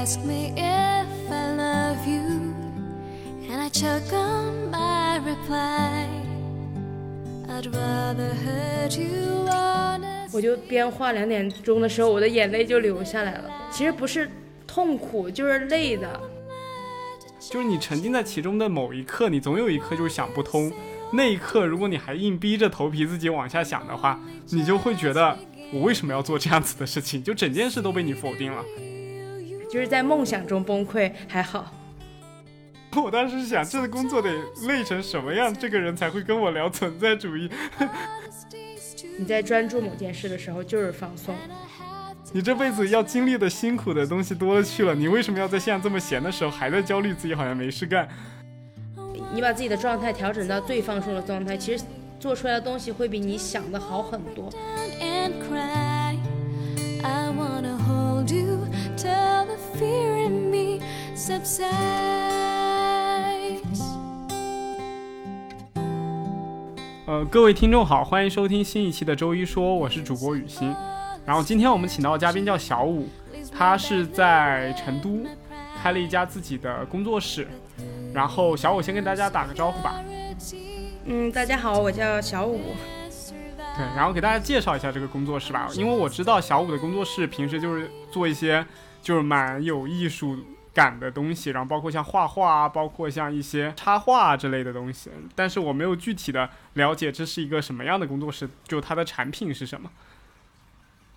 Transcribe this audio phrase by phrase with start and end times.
[0.00, 2.54] ask me if I love you,
[3.50, 6.06] and I choke on my reply.
[7.48, 10.28] I'd rather hurt you honestly.
[10.30, 13.50] 我就边画两点钟的时候，我的眼泪就流下来了。
[13.72, 14.30] 其实不是
[14.68, 16.08] 痛苦，就是累的。
[17.40, 20.72] 就是你沉浸在其中的某一刻，你总有一刻就是想不通。
[21.10, 24.20] 那一刻，如果你还硬逼着头皮自己往下想的话，
[24.50, 25.36] 你就会觉得
[25.72, 27.20] 我为什么要做这样子的事情？
[27.20, 28.62] 就整件事都被你否定了。
[29.70, 31.72] 就是在梦想中崩溃还好。
[32.96, 34.30] 我当时想，这个工作得
[34.66, 37.48] 累成什么样，这个人才会跟我聊存在主义？
[39.16, 41.34] 你在专注某件事的时候就是放松。
[42.32, 48.08] 你这辈子要经历的辛苦的东西多了去了，你为什么要在现在这么闲的时候还在焦虑自己好像没事干？
[49.32, 51.84] 你把自己的状态调整到最放松的状态，其实
[52.18, 54.50] 做出来的东西会比你想的好很多。
[59.78, 60.80] Fear in me
[61.14, 61.62] subsides.
[67.06, 70.74] 呃，各位听众好，欢迎收听新一期的周一说，我是主播雨欣。
[71.24, 73.08] 然后今天我们请到的嘉宾叫小五，
[73.56, 75.24] 他是在成都
[75.80, 77.46] 开了一家自己的工作室。
[78.12, 80.02] 然后小五先跟大家打个招呼吧。
[81.04, 82.60] 嗯，大家好，我叫小五。
[83.76, 88.66] 对，然后给大家介绍一下这个工作室吧，因为我知道小五的工作室平时就是做一些
[89.02, 90.38] 就是蛮有艺术
[90.74, 99.90] 感的东西，然后包括像画画啊，包括像一些插画啊之类的东西，但是我没有具体的了解这是一个什么样的工作室，就它的产品是什么。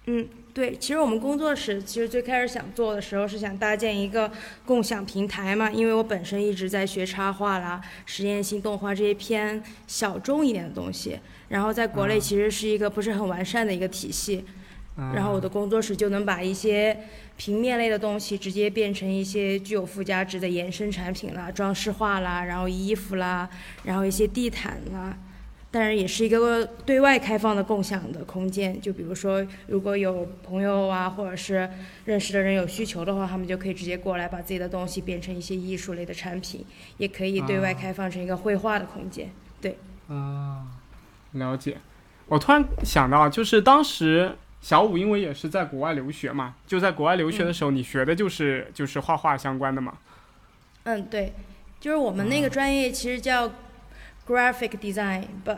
[0.07, 4.31] 嗯，对，其实我们工作室其实最开始想做的时候是想搭建一个
[4.65, 14.43] 共享平台嘛，因为我本身一直在学插画啦、实验性动画这些偏小众一点的东西，然后在国内其实是一个不是很完善的一个体系，
[14.97, 16.95] 然后我的工作室就能把一些
[17.37, 23.49] 平面类的东西直接变成一些具有附加值的延伸产品啦、装饰画啦，然后衣服啦，
[23.83, 25.17] 然后一些地毯啦。
[25.71, 28.79] 当然也是一个对外开放的共享的空间。
[28.81, 31.69] 就比如说，如果有朋友啊，或者是
[32.03, 36.65] 认识的人有需求的话，他们就可以直接过来把自己的东西变成一些艺术类的产品，
[36.97, 39.31] 也可以对外开放成一个绘画的空间。
[39.61, 39.77] 对，
[40.09, 40.67] 啊，
[41.31, 41.77] 了解。
[42.27, 49.97] 我突然想到，就是当时小五因为也是在国外留学嘛，就在国外留学的时候，你学的就是就是画画相关的嘛。
[50.83, 51.33] 嗯，对，
[51.79, 53.51] 就是我们那个专业其实叫
[54.27, 55.55] graphic design，不，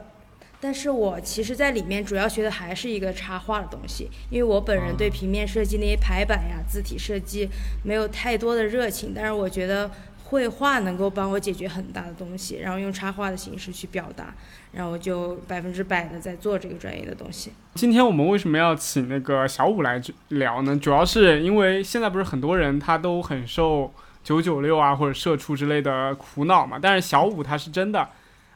[0.59, 7.50] 但是我其实在里面主要学的还是一个插画的东西，因为我本人对平面设计那些排版呀、字体设计
[7.84, 9.92] 没有太多的热情，但是我觉得
[10.33, 14.33] 绘画能够帮我解决很大的东西，然后用插画的形式去表达，
[14.71, 17.51] 然后我就百分之百的在做这个专业的东西。
[17.75, 20.75] 今天我们为什么要请那个小五来聊呢？
[20.75, 28.09] 主要是因为现在不是很多人他都很受九九六啊或者社畜之类的苦恼嘛，但是小五他是真的。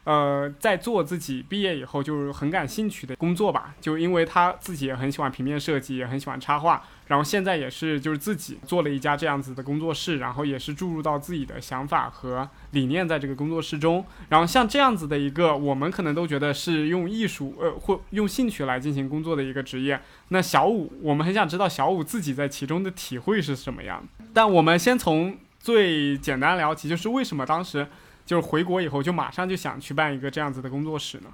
[0.08, 14.06] 呃，在做自己毕业以后就是很感兴趣的工作吧，就因为他自己也很喜欢平面设计，也很喜欢插画，然后现在也是就是自己做了一家这样子的工作室，然后也是注入到自己的想法和理念在这个工作室中。
[14.30, 20.00] 然后像这样子的一个，我们可能都觉得是用艺术呃或用兴趣来进行工作的一个职业。
[20.30, 24.02] 那小五，我们很想知道小五自己在其中的体会是什么样。
[24.34, 27.86] 但我们先从最简单聊起，就是为什么当时。
[28.28, 31.30] 就是回国以后就马上就想去办一个这样子的工作室呢？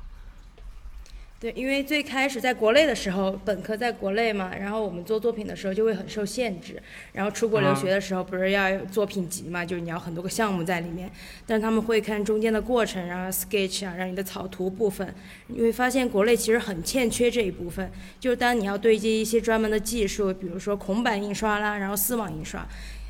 [1.40, 6.82] 对，因为最开始在国内的时候，本科在国内嘛，然后我们做作品的时候就会很受限制。
[7.12, 11.12] 然后出国留学的时候，不是要有作品集嘛，就是你要很多个项目在里面，
[11.46, 15.14] 但是他们会看中间的过程，然后 sketch 啊，让你的草图部分，
[15.48, 17.92] 你会发现国内其实很欠缺这一部分。
[18.22, 22.66] 就是当你要对接一些专门的技术，比如说孔板印刷啦，然后丝网印刷。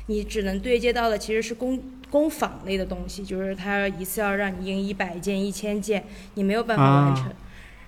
[0.06, 6.04] 你只能对接到的其实是工工坊类的东西，就是它一次要让你印一百件、一千件，
[6.34, 7.32] 你没有办法完成，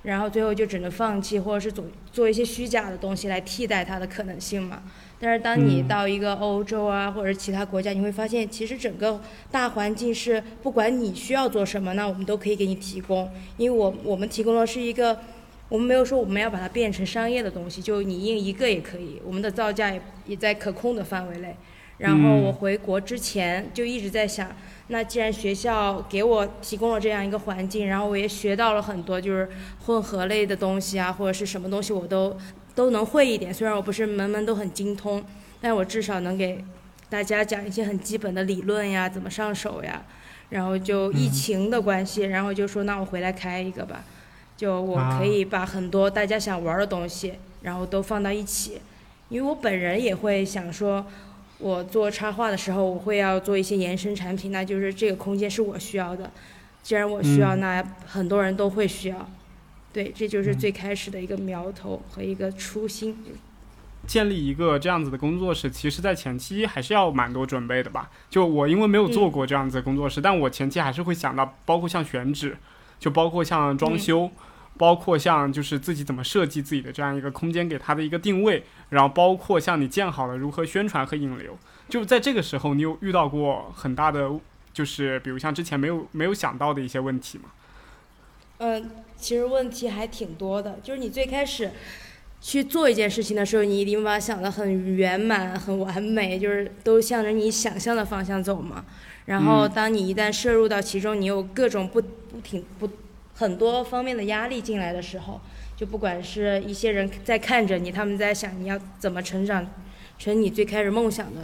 [0.02, 4.82] 然后最后就只能放弃，或者是做做一些虚假的东西来替代它的可能性嘛。
[5.18, 9.20] 但是当你到一个欧洲啊，或者其他国家，你会发现其实整个
[9.50, 15.18] 大环境是不管你需要做什么，那我们都可以给你提供，因为我我们提供的是一个，
[15.68, 21.54] 我们没有说我们要把它变成商业的东西，就你印一个也可以，我们的造价也也在可控的范围内。
[21.98, 24.54] 然后我回国之前就一直在想，
[24.88, 29.48] 那既然学校给我提供了这样一个环境，然后我也学到了很多就是
[29.86, 32.36] 混合类的东西啊，或者是什么东西我都
[32.74, 33.52] 都能会一点。
[33.52, 35.24] 虽然我不是门门都很精通，
[35.58, 36.62] 但我至少能给
[37.08, 40.04] 大家讲一些很基本的理论呀，怎么上手呀。
[40.50, 44.04] 然后就疫情的关系，然后就说那我回来开一个吧，
[44.54, 47.32] 就我可以把很多大家想玩的东西，
[47.62, 48.82] 然后都放到一起。
[49.30, 51.06] 因为我本人也会想说。
[51.58, 56.30] 我做插画的时候，我会要做一些延伸产品，那就是这个空间是我需要的。
[56.82, 59.28] 既然我需要，嗯那很多人都会需要。
[59.92, 63.16] 对，这就是嗯最开始的一个苗头和一个初心。
[64.06, 68.08] 建立一个这样子的工作室，其实在前期还是要蛮多准备的吧。
[68.30, 72.56] 就我因为没有做过这样子的工作室，但我前期还是会想到，包括像选址，
[73.00, 74.30] 就包括像装修，
[74.78, 81.56] 包括像就是自己怎么设计自己的这样一个空间，给它的一个定位，然后包括像你建好了如何宣传和引流。
[81.88, 84.30] 就在这个时候，你有遇到过很大的，
[84.72, 87.44] 就是比如像之前没有没有想到的一些问题吗？
[88.58, 91.70] 嗯，其实问题还挺多的，就是你最开始
[92.40, 98.84] 去做一件事情的时候，你一定把它想得很圆满、很完美，就是都向着你想象的方向走嘛。
[99.26, 102.88] 然后，嗯当你一旦摄入到其中，你有各种不不停不
[103.36, 105.40] 很多方面的压力进来的时候，
[105.76, 109.66] 就不管是一些人在看着你，他们在想你要怎么成长
[110.18, 111.42] 成你最开始梦想的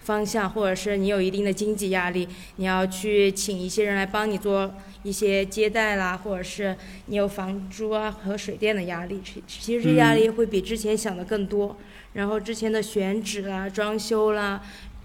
[0.00, 4.74] 方向，或者是你有一定的经济压力，你要去请一些人来帮你做
[5.04, 6.76] 一些接待啦，或者是
[7.06, 11.76] 你有房租啊和水电的压力，其其实这压力会比之前想的更多。
[12.14, 14.60] 然后之前的选址啦、装修啦，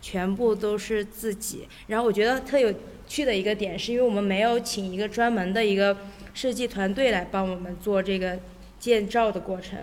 [0.07, 1.68] 全部都是自己。
[1.88, 2.74] 然后我觉得特有
[3.06, 5.98] 趣的一个点，是因为我们没有请一个专门的一个
[6.33, 8.39] 设计团队来帮我们做这个
[8.80, 9.80] 建造的过程，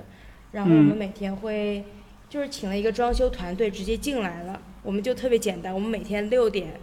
[0.52, 1.84] 然后我们嗯每天会
[2.30, 6.80] 就是请了一个装修团队直接进来了，我们就特别简单，我们每天六点。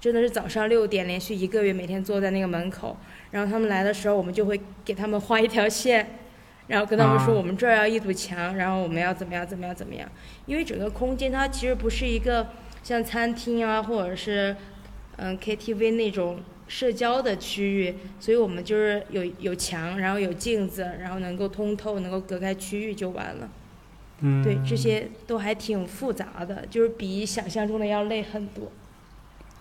[0.00, 2.96] 真的是早上六点，连续一个月每天坐在那个门口，
[3.32, 6.20] 然后他们来的时候，我们就会给他们画一条线，
[6.68, 10.08] 然后跟他们说啊我们这儿要一堵墙，然后我们要怎么样怎么样怎么样。
[10.46, 12.46] 因为整个空间它其实不是一个
[12.82, 14.56] 像餐厅啊，或者是
[15.16, 23.48] 嗯 KTV 那种社交的区域，所以我们就是有有墙，然后有镜子，然后能够通透，能够隔开区域就完了。
[24.20, 28.72] 嗯，对，这些都还挺复杂的，就是比想象中的要累很多。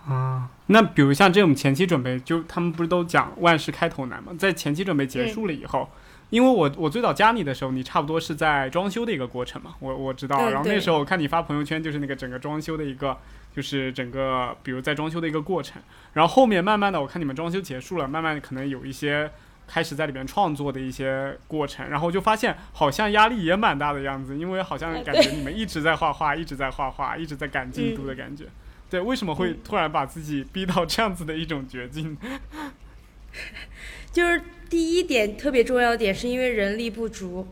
[0.07, 4.33] 啊，那比如像这种前期准备，就他们不是都讲万事开头难吗？
[4.39, 5.89] 在前期准备结束了以后，
[6.29, 10.38] 因为我我最早加你的时候，你差不多是在装修的一个过程嘛，我我知道。
[10.38, 13.18] 嗯然后那时候我看你发朋友圈，就是那个整个装修的一个，
[13.56, 15.81] 就是整个比如在装修的一个过程。
[16.13, 19.31] 然后后面慢慢的，我看你们装修结束了，慢慢可能有一些
[19.68, 28.45] 开始在里面创作的一些过程，然后就发现好像压力也蛮大的样子，因为好像啊感觉你们一直在画画，一直在画画，一直在赶进度的感觉。
[28.89, 32.18] 对，为什么会嗯突然把自己逼到这样子的一种绝境？
[34.12, 37.47] 就是第一点特别重要的点，是因为人力不足，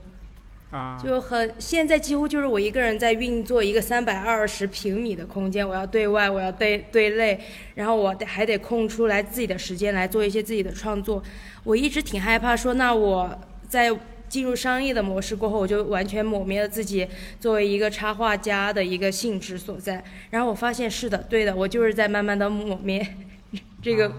[0.71, 7.39] 啊，就很现在几乎就是我一个人在运作一个三百二十平米的空间，我要对外，我要对对内，
[7.75, 11.23] 然后我得还得空出来自己的时间来做一些自己的创作。
[11.63, 13.89] 我一直挺害怕说，那我在
[14.27, 17.07] 进入商业的模式过后，我就完全抹灭了自己
[17.39, 20.03] 作为一个插画家的一个性质所在。
[20.31, 23.05] 然后我发现是的，对的，我就是在慢慢的抹灭
[23.81, 24.11] 这个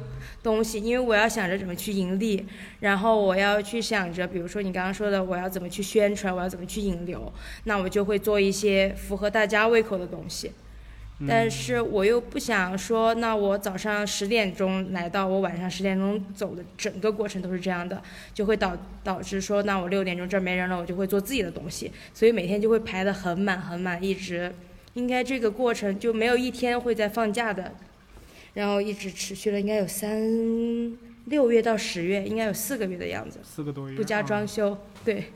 [0.46, 2.46] 东西，因为我要想着怎么去盈利，
[2.78, 7.32] 然后我要去想着，比如说你刚刚说的，我要怎么去宣传，我要怎么去引流，
[7.64, 10.52] 那我就会做一些符合大家胃口的东西。
[11.26, 18.02] 但是我又不想说，那我早上十点钟来到，我晚上十点钟走的整个过程都是这样的，
[18.34, 24.55] 就会导导致说，那我六点钟这儿没人了，我就会做自己的东西，所以每天就会排得很满很满，一直，
[24.93, 27.72] 应该这个过程就没有一天会在放假的，
[28.56, 30.19] 然后一直持续了应该有三
[31.27, 35.31] 六月到十月，应该有四个月的样子，四个多月，不加装修，对，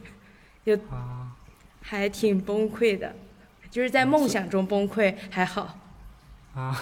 [0.90, 1.36] 啊，
[1.82, 3.14] 还挺崩溃的，
[3.70, 5.76] 就是在梦想中崩溃还好。
[6.54, 6.74] 啊，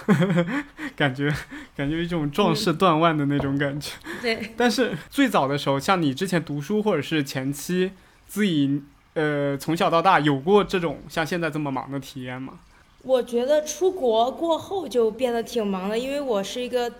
[0.95, 1.31] 感觉
[1.75, 3.91] 感觉一种壮士断腕的那种感觉。
[4.19, 7.91] 对，但是最早的时候，像你之前读书或者是前期
[8.25, 8.81] 自己
[9.13, 12.59] 呃从小到大有过这种像现在这么忙的体验吗？
[13.03, 16.91] 我觉得出国过后就变得挺忙的，因为我是一个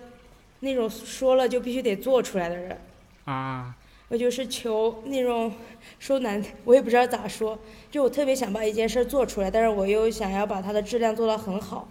[0.62, 2.77] 那种说了就必须得做出来的人。
[3.25, 3.75] 啊，
[4.08, 5.53] 我就是求那种
[6.00, 7.60] 说难，我也不知道咋说，
[7.91, 11.88] 就我特别想把一件事做出来，但是我又想要把它的质量做到很好，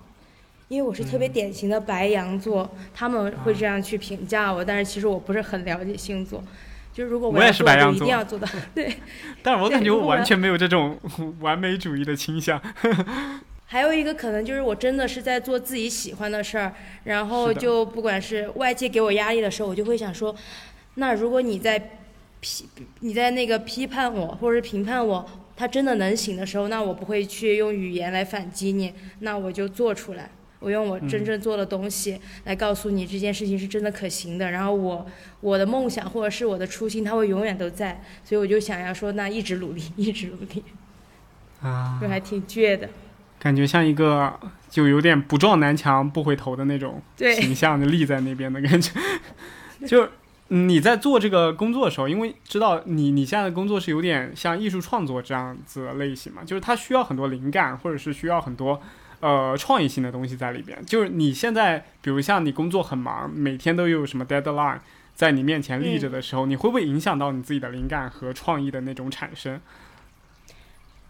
[0.68, 6.42] 因为我是特别典型的白羊座，他们会这样去评价我，但是其实我不是很了解星座，
[6.92, 8.06] 就是如果我也是白羊座。
[8.06, 8.92] 定要做到，对。
[9.42, 10.98] 但是我感觉我完全没有这种
[11.40, 12.60] 完美主义的倾向。
[13.70, 20.34] 还有一个可能就是我真的是在做自己喜欢的事儿，然后就不管是外界给我压力的时候，我就会想说，
[20.94, 21.78] 那如果你在
[22.40, 22.64] 批
[23.00, 30.30] 你在那个批判我或者是评判我，他真的能行的时候，那我不会去用语言来反击你，那我就做出来。
[30.60, 35.06] 我用我真正做的东西来告诉你这件事情是真的可行的，然后我
[35.40, 40.64] 我的梦想或者是我的初心，它会永远都在，所以我就想要说，那一直努力，一直努力，
[41.60, 42.88] 啊就还挺倔的。
[43.38, 48.92] 感觉像一个就有点不撞南墙不回头的那种形象，就立在那边的感觉。
[49.86, 50.10] 就是
[50.48, 58.80] 你在做这个工作的时候，因为知道你你现在的工作是有点像艺术创作这样子的类型嘛，就是它需要很多灵感，或者是需要很多
[59.20, 60.84] 呃创意性的东西在里边。
[60.84, 64.78] 就是你现在，比如像你工作很忙，每天都有什么 deadline
[65.14, 69.60] 在你面前立着的时候，你会不会影响到你自己的灵感和创意的那种产生？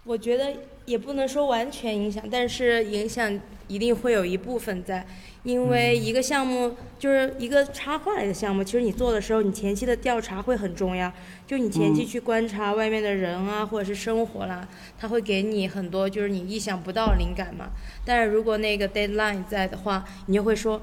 [0.05, 0.53] 我觉得
[0.89, 5.07] 也不能说完全影响，但是影响一定会有一部分在，
[5.43, 11.13] 因为一个项目就是一个插画类的项目，其实你做的时候，你前期的调查会很重要，
[11.47, 14.67] 就你前期去观察外面的人啊，或者是生活啦，
[14.99, 17.71] 他会给你很多就是你意想不到的灵感嘛。
[18.05, 20.81] 但是如果那个 deadline 在的话，你就会说，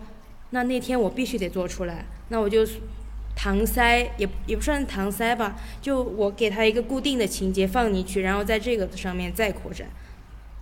[0.51, 2.65] 那那天我必须得做出来，那我就。
[3.37, 9.87] 搪塞也也不算搪塞吧，就我给他一个固定的情节放进去，然后在这个上面再扩展，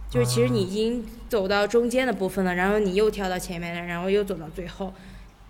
[0.09, 4.93] 就是其实你已经走到中间的部分了，然后你又跳到前面了，然后又走到最后。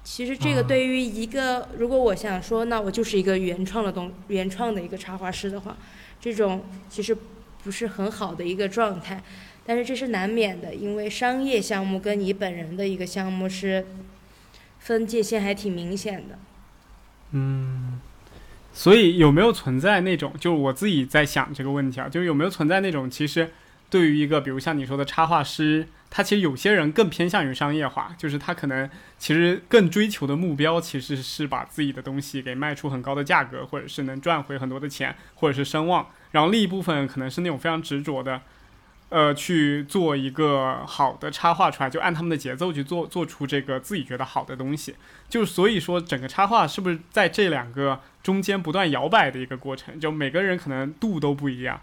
[0.03, 5.77] 其实这个对于一个，如果我想说，那我就是一个原创的东原创的一个插画师的话，
[6.19, 7.15] 这种其实
[7.63, 9.23] 不是很好的一个状态，
[9.65, 13.85] 但是这是难免的，因为商业项目跟你本人的一个项目是
[14.79, 16.37] 分界线还挺明显的。
[17.33, 17.99] 嗯，
[18.71, 23.51] 所以有没有存在那种，就是我自己在想这个问题啊，就是有没有存在那种，其实
[23.89, 38.41] 对于一个，比如像你说的插画师，他其实有些人更偏向于商业化，就是他可能其实更追求的目标其实是把自己的东西给卖出很高的价格，或者是能赚回很多的钱，或者是声望，然后另一部分可能是那种非常执着的。
[39.13, 44.95] 呃，去做一个好的插画出来，就按他们的节奏去做，做出这个自己觉得好的东西。
[45.29, 49.99] 就所以说，整个插画是不是在这两个中间不断摇摆的一个过程？
[49.99, 51.79] 就每个人可能度都不一样。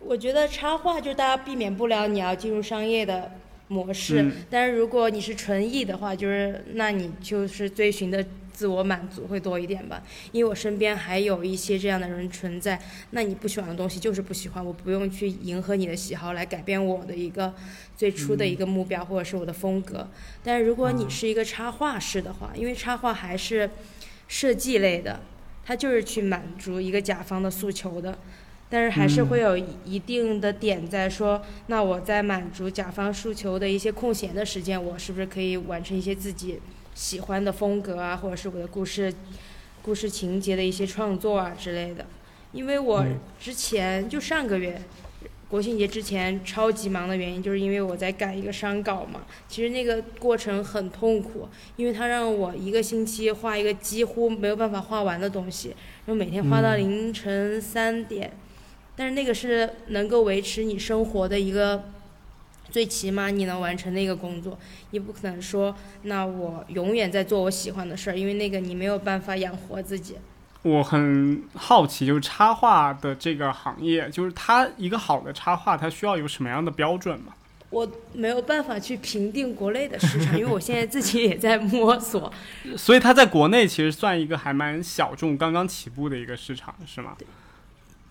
[0.00, 3.30] 我觉得插画就大家避免不了你要进入商业的
[3.68, 8.24] 模式，嗯但是如果你是纯艺的话，就是那你就是追寻的
[8.58, 10.02] 自我满足会多一点吧。
[10.32, 12.76] 因为我身边还有一些这样的人存在，
[13.10, 17.54] 那你不喜欢的东西就是不喜欢，我不用去迎合你的喜好来改变我的一个
[17.96, 20.08] 最初的一个目标或者是我的风格。
[20.42, 23.70] 但是如果你是一个插画师的话，因为插画还是
[24.26, 25.20] 设计类的，
[25.64, 28.18] 它就是去满足一个甲方的诉求的。
[28.70, 36.60] 但是还是会有一定的点在说，那我在满足甲方诉求的一些空闲的时间，我是不是可以完成一些自己
[36.98, 39.14] 喜欢的风格啊，或者是我的故事、
[39.82, 42.04] 故事情节的一些创作啊之类的？
[42.50, 44.82] 因为我嗯之前就上个月
[45.48, 49.20] 国庆节之前超级忙的原因，就是因为我在赶一个商稿嘛。
[49.46, 55.68] 其实那个过程很痛苦，因为它让我一个星期画一个几乎没有办法画完的东西，
[56.04, 58.32] 然后每天画到嗯凌晨三点。
[58.96, 61.84] 但是那个是能够维持你生活的一个，
[62.70, 64.58] 最起码你能完成那个工作，
[64.90, 70.16] 你不可能说那我永远在做我喜欢的事儿，因为那个你没有办法养活自己。
[70.62, 77.32] 我很好奇，就是插画的这个行业，就是它一个好的插画，它需要有什么样的标准吗？
[77.70, 82.32] 我没有办法去评定国内的市场，因为我现在自己也在摸索。
[82.76, 87.14] 所以它在国内其实算一个还蛮小众、刚刚起步的一个市场，是吗？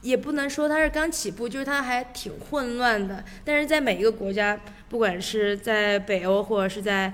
[0.01, 3.23] 也不能说它是刚起步，就是它还挺混乱的。
[3.43, 7.13] 但是在每一个国家，不管是在北欧或者是在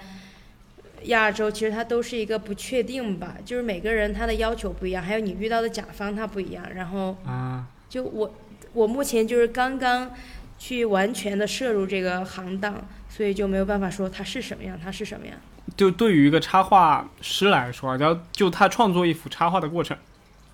[1.03, 3.35] 亚洲，其实它都是一个不确定吧。
[3.43, 6.63] 就是每个人他的要求不一样，还有你遇到的甲方他不一样。
[6.75, 8.33] 然后啊，就我
[8.73, 10.11] 我目前就是刚刚
[10.59, 15.35] 去完全的摄入这个行当，所以就没有办法说它是什么样，它是什么样。
[15.77, 19.97] 就对于一个插画师来说啊，要就他创作一幅插画的过程，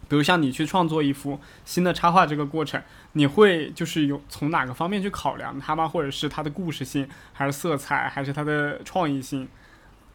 [0.09, 2.81] 比如像你去创作一幅新的插画这个过程，
[3.13, 5.87] 你会就是有从哪个方面去考量它吗？
[5.87, 9.47] 或者是它的故事性，还是色彩，还是它的创意性？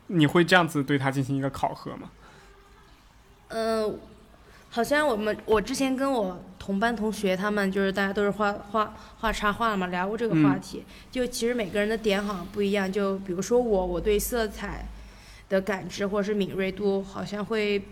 [0.08, 2.10] 你会这样子对它进行一个考核吗？
[3.48, 3.98] 嗯，
[4.68, 10.84] 好像我们我之前跟我同班同学他们就是大家都是画画画插画嘛，聊过这个话题。
[11.10, 12.90] 就其实每个人的点好像不一样。
[12.90, 14.88] 就比如说我，我对色彩
[15.48, 17.82] 的感知或者是敏锐度好像会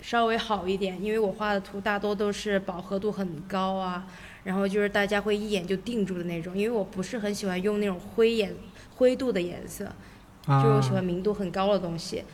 [0.00, 4.06] 稍微好一点，因为我画的图大多都是饱和度很高啊，
[4.44, 6.56] 然后就是大家会一眼就定住的那种。
[6.56, 8.54] 因为我不是很喜欢用那种灰颜
[8.96, 9.84] 灰度的颜色，
[10.46, 12.24] 就我喜欢明度很高的东西。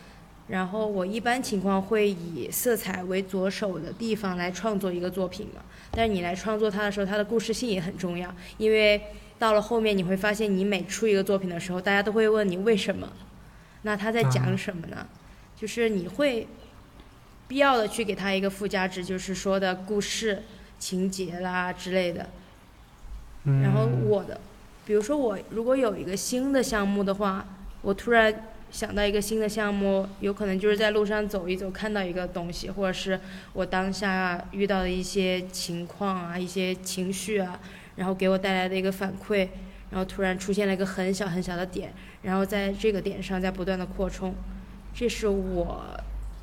[0.47, 5.63] 然后我一般情况会以色彩为着手的地方来创作一个作品嘛。
[5.91, 9.01] 但是你来创作它的时候，它的故事性也很重要，因为
[9.39, 13.11] 到了后面你会发现，你每出一个作品的时候，大家都会问你为什么，
[13.83, 15.07] 那他在讲什么呢？
[15.57, 16.47] 就是你会
[17.55, 20.43] 必要的去给他一个附加值，就是说的故事
[20.81, 22.27] 情节啦之类的。
[23.45, 24.41] 然后我的
[24.85, 27.47] 比如说我如果有一个新的项目的话，
[27.83, 33.21] 我突然想到一个新的项目，有可能就是在路上走一走，看到一个东西，或者是
[33.53, 37.61] 我当下遇到的一些情况啊、一些情绪啊，
[37.95, 39.49] 然后给我带来的一个反馈，
[39.91, 41.93] 然后突然出现了一个很小很小的点，
[42.23, 44.35] 然后在这个点上在不断的扩充，
[44.93, 45.85] 这是我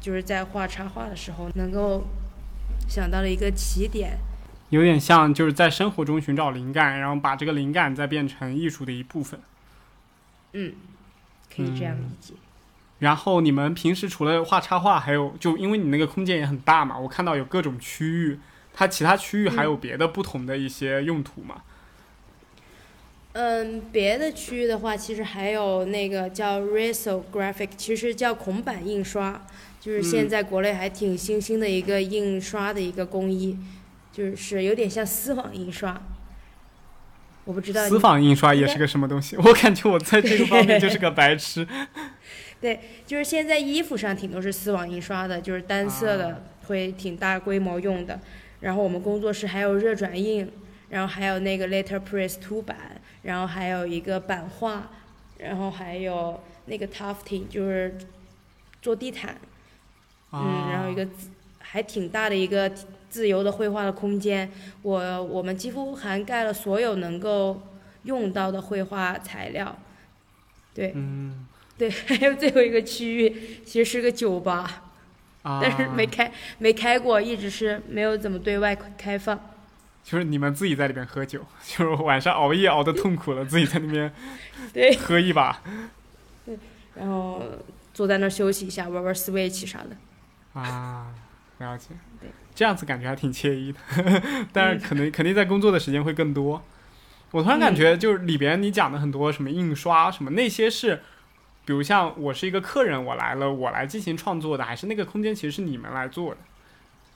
[0.02, 2.04] 就是在画插画的时候能够
[2.90, 4.18] 想到了一个起点。
[4.72, 9.40] 有点像就是在生活中寻找灵感，然后把这个灵感再变成艺术的一部分。
[10.54, 10.74] 嗯，
[11.56, 12.34] 可以这样理解。
[13.00, 18.40] 然后你们平时除了画插画，还有就因为你那个空间也很大嘛，我看到有各种区域，
[18.74, 21.64] 它其他区域还有别的不同的一些用途吗？
[23.34, 29.42] 嗯，别的区域的话，其实还有那个叫 Risographic，其实叫孔板印刷，
[29.82, 33.58] 就是现在国内还挺新兴的一个印刷的一个工艺。
[34.14, 36.02] 就是有点像丝网印刷，
[37.46, 37.88] 我不知道。
[37.88, 39.38] 丝网印刷也是个什么东西？
[39.40, 41.66] 我感觉我在这个方面就是个白痴。
[42.60, 48.20] 对，就是现在衣服上挺多是丝网印刷的，就是单色的，会挺大规模用的。
[48.60, 50.46] 然后我们工作室还有热转印，
[50.90, 52.78] 然后还有那个 letterpress 凸版，
[53.22, 54.92] 然后还有一个版画，
[55.38, 57.98] 然后还有那个 tufting，就是
[58.82, 59.38] 做地毯。
[60.32, 61.08] 嗯，然后一个
[61.60, 62.72] 还挺大的一个。
[63.12, 64.50] 自由的绘画的空间，
[64.84, 67.62] 我我们几乎涵盖了所有能够
[68.04, 69.78] 用到的绘画材料，
[70.74, 71.46] 对，嗯，
[71.78, 74.84] 对， 还有最后一个区域其实是个酒吧，
[75.44, 79.38] 但是没开没开过，一直是没有怎么对外开放。
[80.06, 84.10] 就是你们自己在里边喝酒， 就是晚上熬夜熬的痛苦了，自己在那边
[84.72, 84.96] 对。
[84.96, 85.62] 喝一把，
[86.46, 86.58] 对，
[86.96, 87.44] 然后
[87.94, 89.90] 坐在那儿休息一下，玩玩 Switch 啥的。
[90.54, 91.08] 啊，
[91.60, 91.90] 了解。
[92.20, 92.30] 对。
[92.54, 93.80] 这样子感觉还挺惬意的，
[94.52, 96.62] 但是可能肯定在工作的时间会更多。
[97.32, 101.02] 我突然感觉，就是里边你讲的很多什么印刷什么那些是，
[101.64, 106.38] 比如像我是一个客人，我来了，我来进行创作的，还是那个空间其实是你们来做的？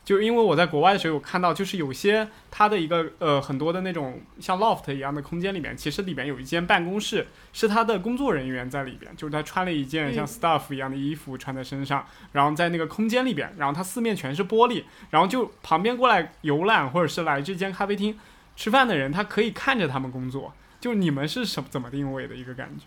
[0.05, 18.15] 就因为我在国外的时候有看到，就是有些它的一个呃很多的那种像 loft 一样的空间里面，其实里面有一间办公室，是他的工作人员在里边，就是他穿了一件像 staff 一样的衣服穿在身上，然后在那个空间里边，然后它四面全是玻璃，然后就旁边过来游览或者是来这间咖啡厅
[18.55, 20.53] 吃饭的人，他可以看着他们工作。
[20.79, 22.85] 就你们是什怎么定位的一个感觉？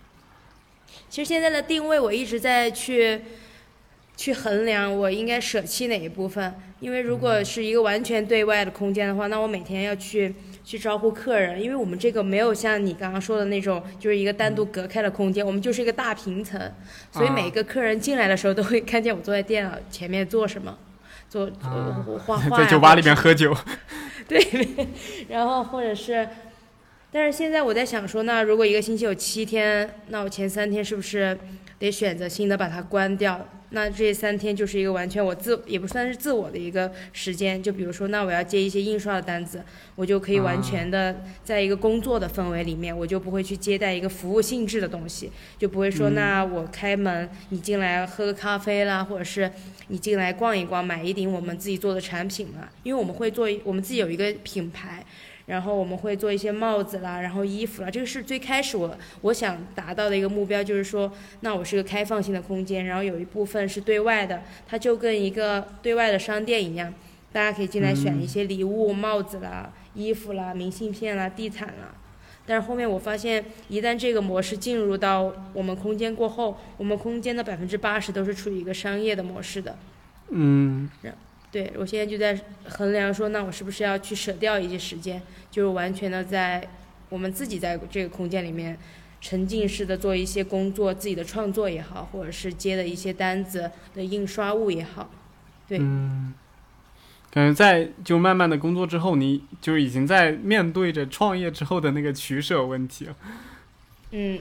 [1.10, 3.22] 其实现在的定位我一直在去。
[4.18, 16.60] 去衡量我应该舍弃哪一部分，因为如果是一个完全对外的空间的话，那我每天要去去招呼客人，因为我们这个没有像你刚刚说的那种，就是一个单独隔开的空间，我们就是一个大平层，
[17.12, 20.76] 所以每个客人进来的时候都会看见我坐在电脑前面做什么，
[21.28, 21.48] 做
[22.26, 23.56] 画画 在酒吧里面喝酒，
[24.26, 24.44] 对，
[25.28, 26.28] 然后或者是，
[27.12, 31.38] 但是现在我在想说，那如果一个星期有七天，那我前三天是不是
[31.78, 33.48] 得选择性的把它关掉？
[33.70, 39.62] 那这三天就是一个完全我自也不算是自我的一个时间，就比如说，那我要接一些印刷的单子，
[39.94, 49.50] 我就可以完全的在一个工作的氛围里面，我就不会去接待一个服务性质的东西，就不会说，那我开门，你进来喝个咖啡啦，或者是
[49.88, 55.04] 你进来逛一逛，买一顶我们自己做的产品啦，因为我们会做，我们自己有一个品牌。
[55.48, 66.92] 然后我们会做一些帽子啦，然后衣服啦，这个是最开始我我想达到的一个目标，就是说，那我是个开放性的空间，然后有一部分是对外的，它就跟一个对外的商店一样，
[67.32, 71.94] 大家可以进来选一些礼物、帽子啦、衣服啦、明信片啦、地毯啦。
[72.44, 79.78] 但是后面我发现，一旦这个模式进入到我们空间过后，我们空间的百分之八十都是处于一个商业的模式的。
[80.28, 80.90] 嗯。
[81.50, 86.68] 对，我现在就在衡量说，那我是不是要去舍掉一些时间，就是完全的在
[87.08, 88.78] 我们自己在这个空间里面
[89.22, 95.10] 沉浸式的做一些工作，自己的创作也好，或者是接的一些单子的印刷物也好，
[95.66, 95.78] 对。
[95.80, 96.34] 嗯。
[97.30, 103.16] 感觉在就慢慢的工作之后，你就已经在面对着创业之后的那个取舍问题了。
[104.10, 104.38] 嗯。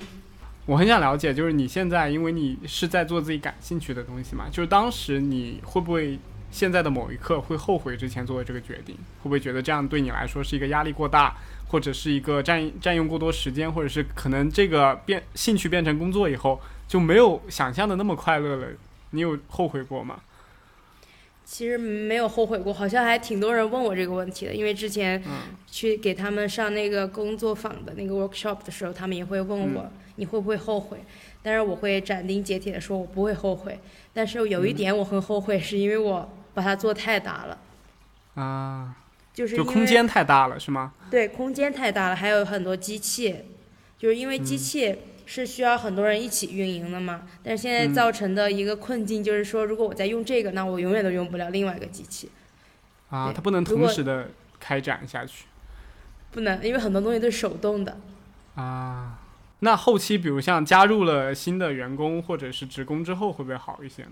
[0.65, 6.19] 我很想了解，就是你现在，因为你是在做自己感兴趣的东西嘛，就是当时你会不会？
[6.51, 11.35] 现在的某一刻会后悔之前做的这个决定，会不会觉得这样对你来说是一个压力过大，
[11.67, 18.67] 或者是一个占占用过多时间，或者是可能这个变兴趣变成工作以后就没有想象的那么快乐了？
[19.11, 20.19] 你有后悔过吗？
[21.45, 25.23] 其实没有后悔过，好像还挺多人问我这个问题的，因为之前
[25.69, 30.97] 去给他们上那个工作坊的那个 workshop 的时候，他们也会问我你会不会后悔。
[31.47, 33.79] 但是我会斩钉截铁的说，我不会后悔。
[34.13, 37.57] 但是有一点我很后悔，是因为我把它做太大了。
[38.35, 38.97] 啊，
[39.33, 40.91] 就是就空间太大了，是吗？
[41.09, 43.45] 对，空间太大了，还有很多机器，
[43.97, 47.21] 就是因为机器是需要很多人一起运营的嘛。
[47.41, 52.29] 但是现在嗯造成的一个困境就是说，如果我在用这个，那我永远都用不了另外一个机器，
[53.09, 55.45] 啊，它不能同时的开展下去
[56.29, 57.97] 不能，因为很多东西都是手动的。
[58.55, 59.16] 啊。
[59.59, 64.11] 那后期比如像加入了新的员工或者是职工之后，会不会好一些呢？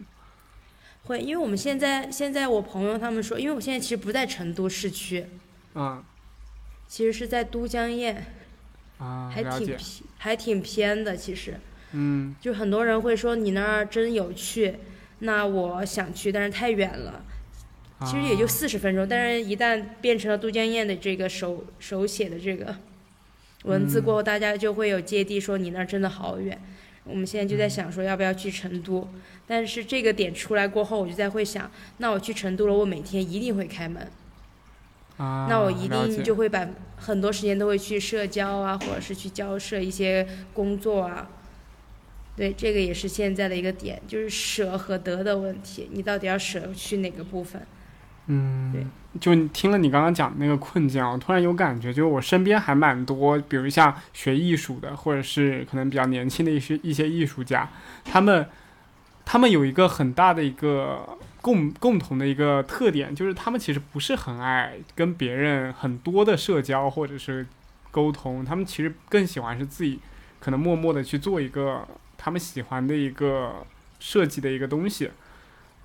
[1.03, 5.27] 会，因为我们现在现在我朋友他们说，因为我现在其实不在成都市区，
[5.75, 6.03] 嗯
[6.87, 8.15] 其实是在都江堰，
[8.97, 9.79] 啊，还，挺偏，
[10.17, 11.15] 还挺偏的。
[11.15, 11.59] 其实，
[11.91, 14.75] 嗯就很多人会说你那儿真有趣，
[15.19, 17.23] 那我想去，但是太远了。
[18.05, 22.75] 其实也就啊四十分钟，但是一旦变成了都江堰的这个手手写的这个
[23.65, 26.59] 文字过后，大家就会有芥蒂说你那儿真的好远。
[27.03, 29.07] 我们现在就在想说要不要去成都，
[29.45, 34.09] 但是这个点出来过后，我就在会想，那我去成都了，我每天一定会开门，
[35.17, 41.29] 啊，那我一定就会把很多时间都会去社交啊，或者是去交涉一些工作啊。
[42.35, 47.61] 对，这个也是现在的一个点，就是舍和得的问题，你到底要舍去哪个部分？
[48.27, 48.85] 嗯，对
[49.19, 57.69] 就听了你刚刚讲的那个困境啊，我突然有感觉，就是我身边还蛮多，比如像学艺术的，或者是可能比较年轻的一些一些艺术家，
[58.03, 58.47] 他们
[59.23, 67.45] 他们有一个很大的一个共共同的一个特点，就是他们其实不是很爱跟别人很多的社交或者是
[67.91, 69.99] 沟通，他们其实更喜欢是自己
[70.39, 73.65] 可能默默的去做一个他们喜欢的一个
[73.99, 75.11] 设计的一个东西。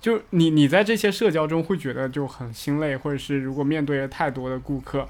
[0.01, 5.07] 就你你在这些社交中会觉得就很心累，或者是如果面对了太多的顾客，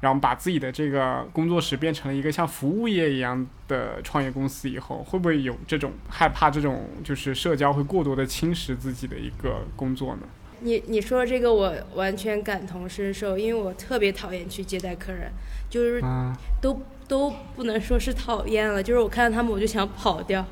[0.00, 10.22] 然后把自己的这个工作室变成了一个像服务业一样的创业公司以后，会不会有这种害怕这种就是社交会过多的侵蚀自己的一个工作呢？
[10.62, 15.30] 你你说这个我完全感同身受，因为我特别讨厌去接待客人，
[15.70, 20.44] 就是啊都都不能说是讨厌了，就是我看到他们我就想跑掉，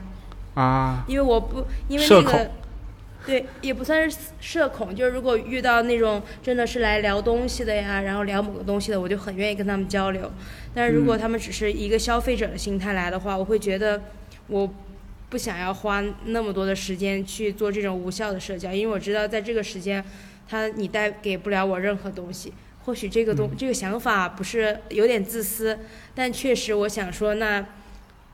[0.55, 2.51] 啊因为我不因为社恐那个。
[3.25, 10.31] 对，也不算是社恐，就是如果遇到那种真的是来聊东西的呀，然后聊某个东西的，我就很愿意跟他们交流。
[10.75, 14.03] 但是如果嗯他们只是一个消费者的心态来的话，我会觉得
[14.49, 14.69] 我
[15.31, 20.05] 不想要花那么多的时间去做这种无效的社交，因为我知道在这个时间，
[20.49, 22.53] 他你带给不了我任何东西。
[22.85, 25.79] 或许这个东、嗯这个想法不是有点自私，
[26.17, 27.65] 但确实我想说，那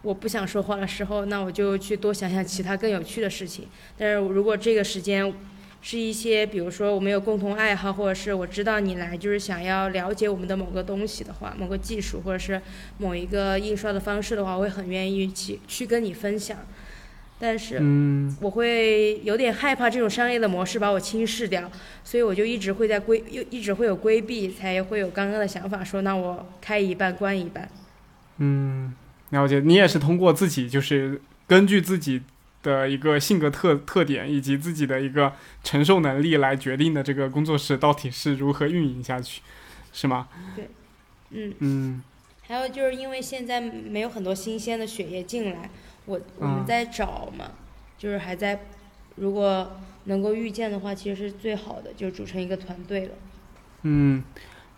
[0.02, 3.66] 我不想说话的时候，那我就去多想想其他更有趣的事情。
[3.96, 5.32] 但是如果这个时间
[5.82, 12.60] 是一些，比如说我们有共同爱好，或者是我知道你来就是想要了解我们的某个东西的话，某个技术或者是
[12.98, 16.58] 某一个印刷的方式的话，我会很愿意去去跟你分享。
[17.40, 21.70] 但是嗯我会有点害怕这种商业的模式把我轻视掉，
[22.02, 27.68] 所以我就一直会在规，又一直会有规避，才会有刚刚的想法说，那我开一半关一半。
[28.38, 28.92] 嗯，
[29.30, 29.60] 了解。
[29.60, 32.22] 你也是通过自己就是根据自己
[32.62, 39.40] 的一个性格特特点以及自己的一个承受能力来决定的这个工作室到底是如何运营下去，
[39.92, 40.28] 是吗？
[40.56, 40.68] 对
[41.30, 42.02] 嗯，嗯
[42.42, 45.70] 还有就是因为现在没有很多新鲜的血液进来，
[46.06, 47.50] 我我们嗯在找嘛，
[47.98, 48.60] 就是还在，
[49.16, 53.12] 如果能够遇见的话，其实是最好的，就组成一个团队了。
[53.82, 54.24] 嗯，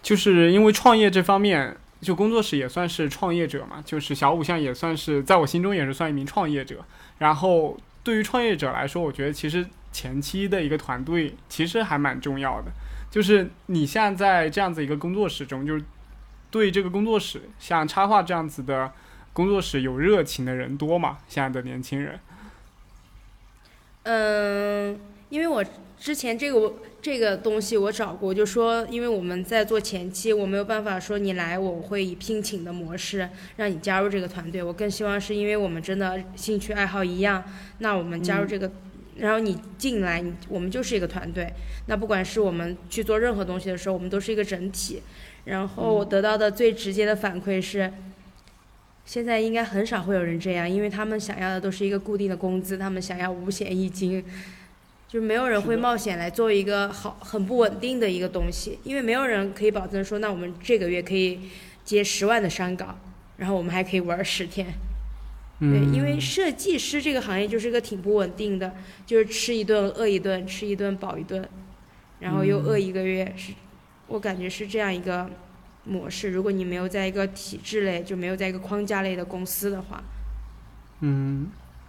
[0.02, 6.84] 就是因为创业这方面，就工作室也算是创业者嘛，就是小五像也算是在我心中也是算一名创业者。
[7.18, 12.70] 然后对于创业者来说，我觉得其实前期的一个团队其实还蛮重要的。
[13.10, 15.84] 就是你现在在这样子一个工作室中，就是
[16.50, 18.92] 对这个工作室，像插画这样子的
[19.32, 21.18] 工作室有热情的人多嘛？
[21.28, 22.18] 现在的年轻人，
[24.04, 25.64] 嗯，因为我
[26.00, 34.62] 之前这个我这个东西我找过，就说因为我们在做前期，我没有办法说你来，我会以聘请的模式让你加入这个团队。
[34.62, 37.44] 我更希望是因为我们真的兴趣爱好一样，
[37.80, 38.72] 那我们加入这个，
[39.16, 41.52] 然后你进来，你我们就是一个团队。
[41.86, 45.02] 那不管是我们去做任何东西的时候，我们都是一个整体。
[45.44, 47.92] 然后我得到的最直接的反馈是。
[49.06, 54.24] 现在应该很少会有人这样，因为他们想要的都是一个固定的工资，他们想要五险一金，
[55.10, 61.40] 就是没有人会冒险来做一个好很不稳定的一个东西，因为没有人可以保证说，那我们这个月可以
[61.84, 62.96] 接十万的商稿，
[63.36, 64.68] 然后我们还可以玩十天。
[65.58, 68.72] 对，嗯，因为设计师这个行业就是个挺不稳定的，
[69.04, 71.46] 就是吃一顿饿一顿，吃一顿饱一顿，
[72.20, 73.52] 然后又饿一个月，是
[74.06, 75.28] 我感觉是这样一个
[75.82, 76.30] 模式。
[76.30, 80.02] 如果你没有在一个体制类，就没有在一个框架类的公司的话，
[81.00, 81.48] 嗯，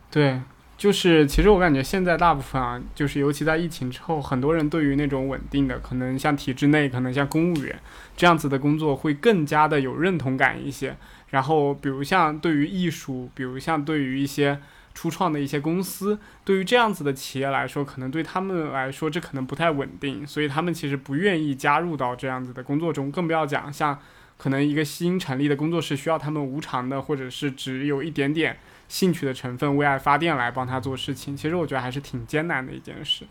[0.10, 0.42] 对，
[0.82, 7.80] 就是其实我感觉现在大部分啊，就是尤其在疫情之后，很多人对于那种稳定的，可能像体制内，可能像公务员
[8.18, 10.98] 这样子的工作会更加的有认同感一些。
[11.30, 14.60] 然后，比如像对于艺术，比如像对于一些
[14.96, 24.00] 初创的一些公司，对于这样子的企业来说，可能对他们来说这可能不太稳定，所以他们其实不愿意加入到这样子的工作中，更不要讲像
[24.36, 28.58] 可能一个新成立的工作室需要他们无偿的，或者是只有一点点。
[28.92, 33.26] 兴趣的成分为爱发电来帮他做事情，其实我觉得还是挺艰难的一件事。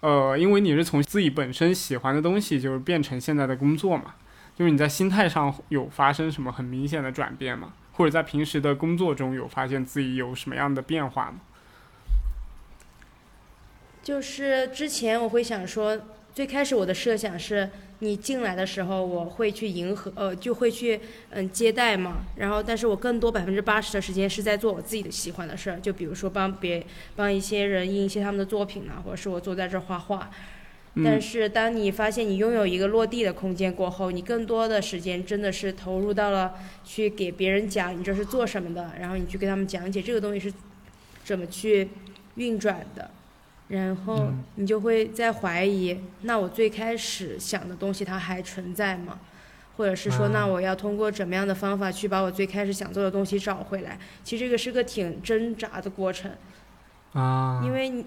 [0.00, 4.16] 呃，因为你是从自己本身喜欢的东西，就是变成现在的工作嘛，
[4.56, 7.74] 就是你在心态上有发生什么很明显的转变吗？
[7.92, 11.40] 或者在平时的工作中有发现自己有什么样的变化吗？
[14.02, 15.96] 就是之前我会想说，
[16.34, 17.70] 最开始我的设想是。
[18.04, 22.18] 你进来的时候，我会去迎合，呃，就会去嗯接待嘛。
[22.36, 26.84] 然后，但是我更多百分之八十的时间是在做我自己的喜欢的事儿，就比如说帮别
[27.16, 30.30] 帮一些人印一些他们的作品啊，或者是我坐在这儿画画。
[31.04, 40.52] 但是，当你发现你拥有一个落地的空间过后，你更多的时间真的是投入到了去给别人讲你这是做什么的，然后你去给他们讲解这个东西是
[41.24, 41.88] 怎么去
[42.36, 43.10] 运转的。
[43.74, 49.18] 然后你就会在怀疑，那我最开始想的东西它还存在吗？
[49.76, 53.98] 或者是说，那我要通过怎么样的方法去把我最开始想做的东西找回来？
[54.22, 56.30] 其实这个是个挺挣扎的过程。
[57.12, 57.60] 啊。
[57.64, 58.04] 因为，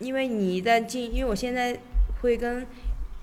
[0.00, 1.78] 因为你一旦进，因为我现在
[2.20, 2.66] 会跟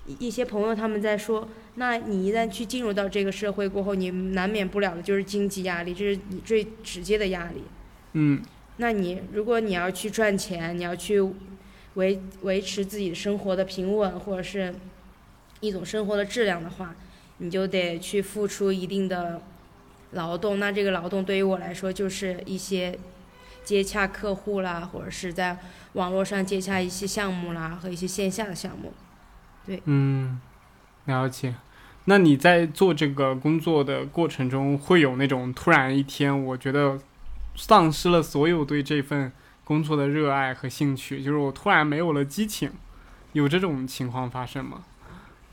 [0.06, 7.62] 一些朋友他们在说，那你一旦去进入到这个社会过后，你难免不了的就是经济压力，这是你最直接的压力。
[8.14, 8.42] 嗯。
[8.78, 11.22] 那你如果你要去赚钱，你要去。
[11.94, 14.74] 维维持自己生活的平稳，或者是
[15.60, 16.94] 一种生活的质量的话，
[17.38, 19.42] 你就得去付出一定的
[20.12, 20.58] 劳动。
[20.58, 22.98] 那这个劳动对于我来说，就是一些
[23.62, 25.58] 接洽客户啦，或者是在
[25.92, 28.92] 网络上接洽一些项目啦，和一些线下的项目。
[29.66, 29.82] 对。
[29.84, 30.40] 嗯，
[31.04, 31.54] 了解。
[32.06, 36.98] 那你在做这个工作的过程中，会有那种突然一天，我觉得
[37.54, 39.30] 丧失了所有对这份。
[39.64, 42.70] 工作的热爱和兴趣，就是我突然没有了激情，
[43.32, 44.82] 有这种情况发生吗？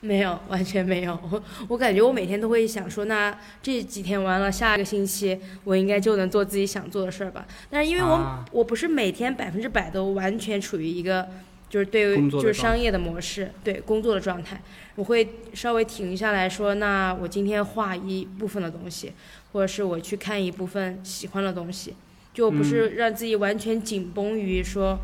[0.02, 1.20] 没有，完全没有。
[1.30, 7.46] 我 我感觉我每天都会想说，那这几天完了，下一个星期我应该就能做自己想做的事儿吧。
[7.70, 11.28] 但是因为我我不是每天百分之百都完全处于一个
[11.70, 14.62] 就是对就是商业的模式，对工作的状态，
[14.96, 19.12] 我会稍微停下来说，那我今天画一部分的东西，
[19.52, 21.94] 或者是我去看一部分喜欢的东西。
[22.40, 24.98] 就不是让自己完全紧绷于说，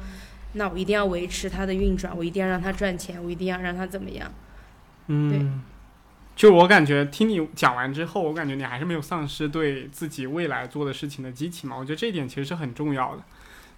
[0.54, 4.32] 那我一定要维持它的运转，我一定要让它赚钱，我一定要让它怎么样？
[5.08, 5.45] 嗯，对。
[6.34, 11.76] 就我感觉听你讲完之后，我感觉你还是没有丧失对自己未来做的事情的激情嘛。
[11.76, 13.24] 我觉得这一点其实是很重要的。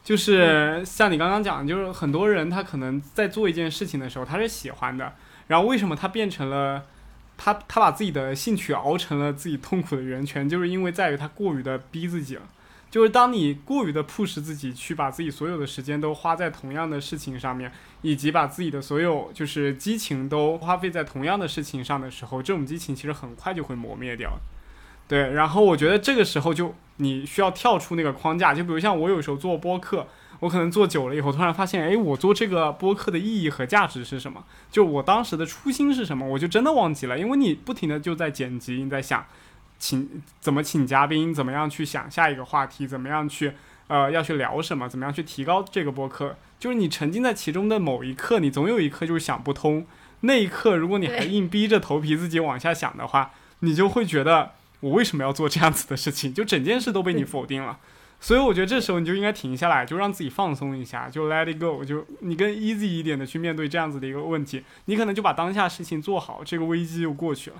[0.04, 5.15] 就是像你刚刚讲，就是很多人他可能在做一件事情的时候，他是喜欢的，
[5.48, 6.86] 然后为什么他变成了
[7.36, 12.43] 他他把自己的兴趣熬成了自己痛苦的源泉，就是因为在于他过于的逼自己了。
[12.89, 17.71] 就是当你过于的 push 自己，去把自己所有的时间都花在同样的事情上面，
[18.02, 24.39] 以及把自己的所有就是激情都花费在同样的事情上的时候，这种激情其实很快就会磨灭掉。
[25.08, 30.08] 对，然后我觉得这个时候就你需要跳出那个框架，就比如像我有时候做播客，
[30.39, 34.43] 我可能做久了以后，突然发现，哎，我做这个播客的意义和价值是什么？
[34.71, 36.26] 就我当时的初心是什么？
[36.28, 39.26] 我就真的忘记了，因为你不停的就在剪辑，你在想。
[39.80, 41.34] 请怎么请嘉宾？
[41.34, 42.88] 怎么样去想下一个话题？
[42.88, 43.54] 怎么样去
[43.88, 44.88] 呃要去聊什么？
[44.90, 46.36] 怎么样去提高这个播客？
[46.60, 49.86] 就是你沉浸在其中的某一刻，你总有一刻就是想不通。
[50.22, 56.34] 那一刻，如果你还硬逼着头皮自己往下想的话，你就会觉得我为什么要做这样子的事情？
[56.34, 57.78] 就整件事都被你否定了。
[58.20, 64.63] 所以我觉得这时候你就应该停下来，就让自己放松一下，就 let it go，就你更 easy 一点的去面对这样子的一个问题。
[64.86, 67.58] 你可能就把当下事情做好，这个危机就过去了。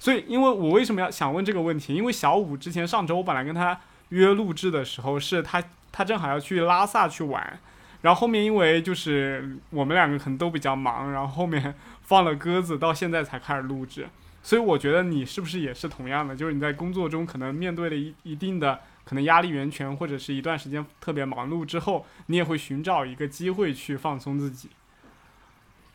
[0.00, 1.94] 所以，因为我为什么要想问这个问题？
[1.94, 7.60] 因为小五之前上周我本来跟他约录制的时候，是他他正好要去拉萨去玩，
[8.00, 14.08] 然后后面因为就是我们两个可能都比较忙，然后后面放了鸽子，到现在才开始录制。
[14.42, 16.34] 所以我觉得你是不是也是同样的？
[16.34, 24.70] 就是你在工作中可能面对了一一定的可能压力源泉，或者是一段时间特别忙碌之后，你也会寻找一个机会去放松自己。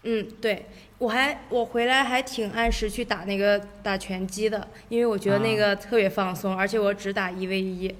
[0.05, 0.67] 嗯，对，
[0.99, 7.95] 我还我回来还挺按时去打那个打拳击的，因为我觉得那个特别放松，而且我只打一 v 一。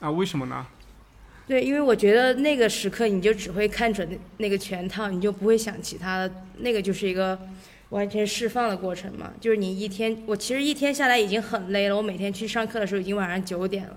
[0.00, 0.10] 啊？
[0.10, 0.66] 为什么呢？
[1.46, 7.38] 对，因为我觉得那个时刻你就只会看准那个拳套，你就不会想其他的，那个就是一个
[7.90, 9.32] 完全释放的过程嘛。
[9.40, 13.96] 就是你一天，我其实一天下来已经很累了，我每天去上课的时候已经晚上九点了。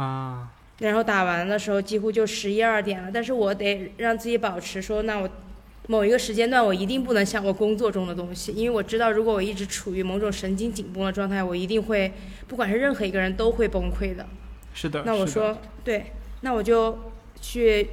[0.00, 0.52] 啊。
[0.78, 5.28] 然后打完的时候几乎就十一二点了，但是我得让自己保持说，那我
[5.88, 12.12] 某一个时间段我一定不能想我工作中的东西，因为我知道如果我一直处于某种神经紧绷的状态，我一定会，
[12.46, 14.24] 不管是任何一个人都会崩溃的。
[14.72, 15.02] 是的。
[15.04, 16.96] 那我说对，那我就
[17.40, 17.88] 去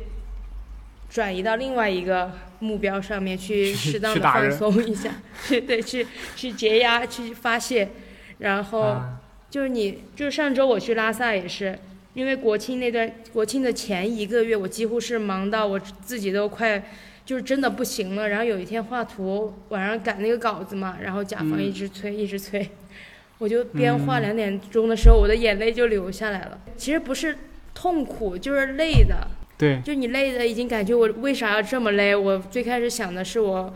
[1.10, 5.10] 转移到另外一个目标上面去，适当的放松一下，
[5.48, 7.90] 去对，去去解压，去发泄。
[8.38, 9.02] 然后
[9.50, 11.78] 就是你，就是上周我去拉萨也是，
[12.14, 16.84] 因为国庆那段，国庆的前一个月我几乎是忙到我自己都快。
[17.30, 22.68] 就是真的不行了，然后有一天画图，晚上赶那个稿子嘛，然后甲方一直催，一直催，
[23.38, 26.60] 我就边画两点钟的时候，我的眼泪就流下来了。
[26.76, 27.38] 其实不是
[27.76, 29.28] 痛苦，就是累的。
[29.60, 29.80] 对。
[29.86, 32.16] 就你累的已经感觉我为啥要这么累？
[32.16, 33.72] 我最开始想的是我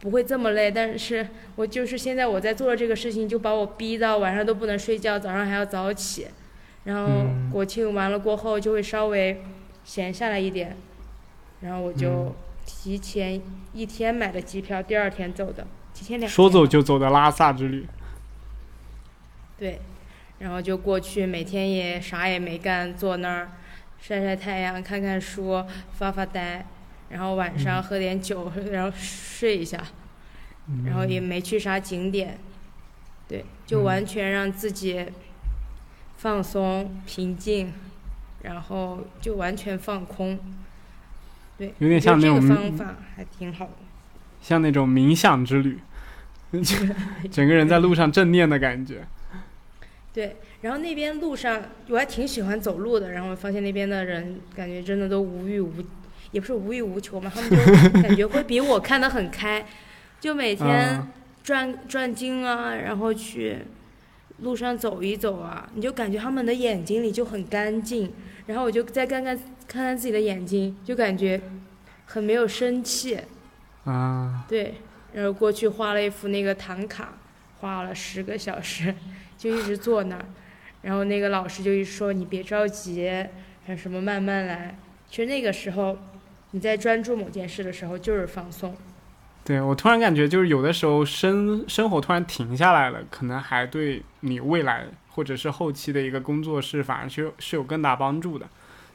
[0.00, 6.28] 不会这么累，但是我就是现在我在做的这个事情，就把我逼到晚上都不能睡觉，早上还要早起。
[6.84, 9.42] 然后国庆完了过后就会稍微
[9.84, 10.74] 闲下来一点，
[11.60, 12.34] 然后我就。
[12.68, 13.40] 提前
[13.72, 16.30] 一天买的机票，第二天走的，提前两。
[16.30, 17.86] 说走就走的拉萨之旅。
[19.56, 19.80] 对，
[20.38, 23.52] 然后就过去，每天也啥也没干，坐那儿
[23.98, 26.66] 晒晒太阳，看看书，发发呆，
[27.08, 29.82] 然后晚上喝点酒，然后睡一下，
[30.84, 32.38] 然后也没去啥景点，
[33.26, 35.06] 对，就完全让自己
[36.18, 37.72] 放松、平静，
[38.42, 40.38] 然后就完全放空。
[41.58, 43.72] 对，有点像那种方法还挺好的，
[44.40, 45.78] 像那种冥想之旅，
[47.30, 49.04] 整个人在路上正念的感觉。
[50.14, 55.72] 对，然后那边路上我还挺喜欢走路的，然后发现那边的人感觉真的都无欲无，
[56.30, 57.56] 也不是无欲无求嘛，他们就
[58.02, 59.66] 感觉会比我看得很开，
[60.20, 61.06] 就每天
[61.42, 63.58] 转转经啊，然后去
[64.38, 68.12] 路上走一走啊，你就感觉他们的眼睛里就很干净，
[68.48, 69.38] 然后我就再看看。
[69.68, 71.38] 看看自己的眼睛，就感觉
[72.06, 73.20] 很没有生气。
[73.84, 74.46] 啊。
[74.48, 74.76] 对，
[75.12, 77.12] 然后过去画了一幅那个唐卡，
[77.60, 78.94] 画了十个小时，
[79.36, 80.24] 就一直坐那儿。
[80.80, 83.12] 然后那个老师就一说：“你别着急，
[83.66, 84.78] 还什么慢慢来。”
[85.10, 85.98] 其实那个时候，
[86.52, 88.74] 你在专注某件事的时候，就是放松。
[89.44, 94.86] 对我突然感觉，就是有的时候生生活突然停下来了，可能还对你未来
[95.18, 98.48] 或者是后期的一个工作室，反而是是有更大帮助的。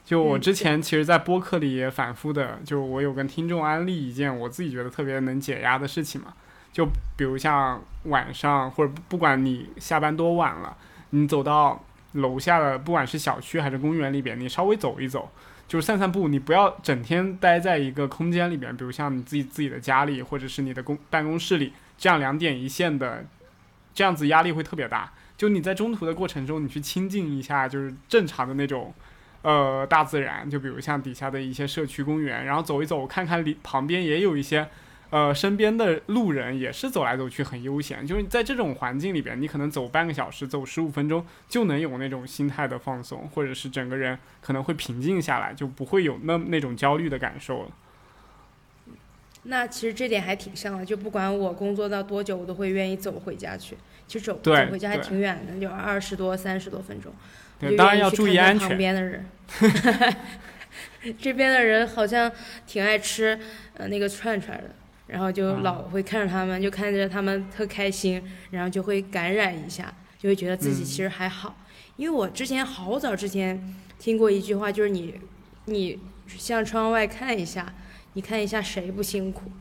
[0.06, 6.32] 就我之前其实，在播客里也反复的，就我有跟听众安利一件我自己觉得特别能解压的事情嘛。
[6.72, 10.74] 就比如像晚上，或者不管你下班多晚了，
[11.10, 15.30] 你走到楼下的，不管是小区还是公园里边，你稍微走一走，
[15.68, 16.28] 就是散散步。
[16.28, 23.26] 你不要整天待在一个空间里边，比如像你自己自己的家里，或者是你的公办公室里，这样两点一线的，
[23.92, 25.12] 这样子压力会特别大。
[25.36, 28.92] 就你在中途的过程中，你去亲近一下，就是正常的那种。
[29.42, 34.66] 呃，大自然，就比如像底下的一些社区公园，然后走一走，看看里旁边也有一些，
[35.10, 38.06] 呃，身边的路人也是走来走去，很悠闲。
[38.06, 47.68] 就是在这种环境里边，你可能走半个小时，走十五分钟，就能有那种心态的放松，或者是整个人可能会平静下来，就不会有那那种焦虑的感受了。
[49.42, 53.76] 那其实这点还挺像的，就不管我工作到多久，我都会愿意走回家去。
[54.06, 57.12] 其实走走回家还挺远的，就二十多、三十多分钟。
[57.58, 58.68] 对当然要注意安全。
[58.68, 59.24] 旁边的人
[61.18, 62.30] 这边的人好像
[62.66, 63.38] 挺爱吃
[63.74, 64.70] 呃那个串串的，
[65.06, 71.56] 然后就老会看着他们，就看着他们特开心，然后就会感染一下，就会觉得自己其实还好。
[71.96, 75.20] 因为我之前好早之前听过一句话，就是你
[75.66, 77.72] 你向窗外看一下，
[78.14, 79.52] 你看一下谁不辛苦。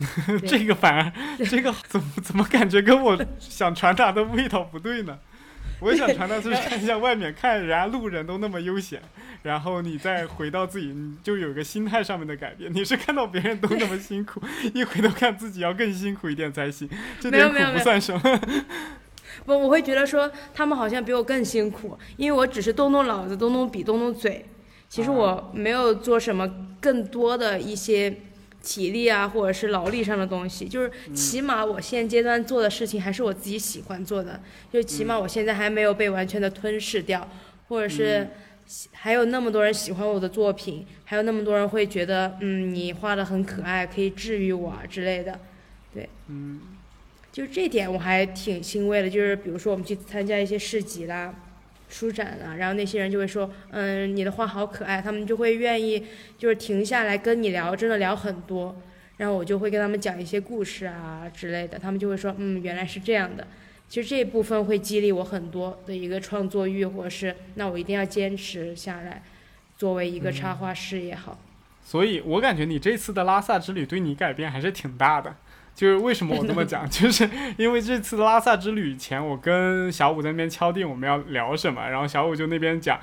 [0.46, 5.18] 这个反而这个怎么怎么感觉跟我想传达的味道不对呢？
[5.80, 9.00] 我想传达是看一下外面，看人家路人都那么悠闲，
[9.44, 12.72] 然后你再回到自己，你就有个心态上面的改变。
[12.74, 14.40] 你是看到别人都那么辛苦，
[14.74, 16.88] 一回头看自己要更辛苦一点才行，
[17.20, 18.40] 这点苦不算什么。
[19.46, 24.46] 不，我会觉得说他们好像比我更辛苦，因为我只是动动脑子、动动笔、动动嘴，
[24.88, 26.48] 其实我没有做什么
[26.80, 28.22] 更多的一些。
[28.62, 34.40] 体力啊，或者是劳力上的东西，就是起码我现阶段做的事情还是我自己喜欢做的，
[34.72, 37.28] 就起码我现在还没有被完全的吞噬掉，
[37.68, 38.28] 或者是
[38.92, 45.40] 还有那么多人喜欢我的作品，还有那么多人会觉得，嗯，你画的很可爱，可以治愈我啊之类的，
[45.94, 46.60] 对，嗯，
[47.32, 51.34] 就这点我还挺欣慰的，就是比如说我们去参加一些市集啦。
[51.88, 58.76] 舒展了，然后那些人就会说，嗯，你的画好可爱，他们就会愿意就是停下来跟你聊，真的聊很多。
[59.16, 63.46] 然后我就会跟他们讲一些故事啊之类的，他们就会说，嗯，原来是这样的。
[63.88, 69.22] 其实这一部分会激励我很多的一个创作欲，或是那我一定要坚持下来，
[69.76, 71.40] 作为一个插画师也好。
[71.84, 75.34] 所以我感觉你这次的拉萨之旅对你改变还是挺大的。
[75.78, 82.98] 就是为什么我这么讲， 就是因为这次拉萨之旅前，我跟小五在那边敲定我们要聊什么，然后小五就那边讲，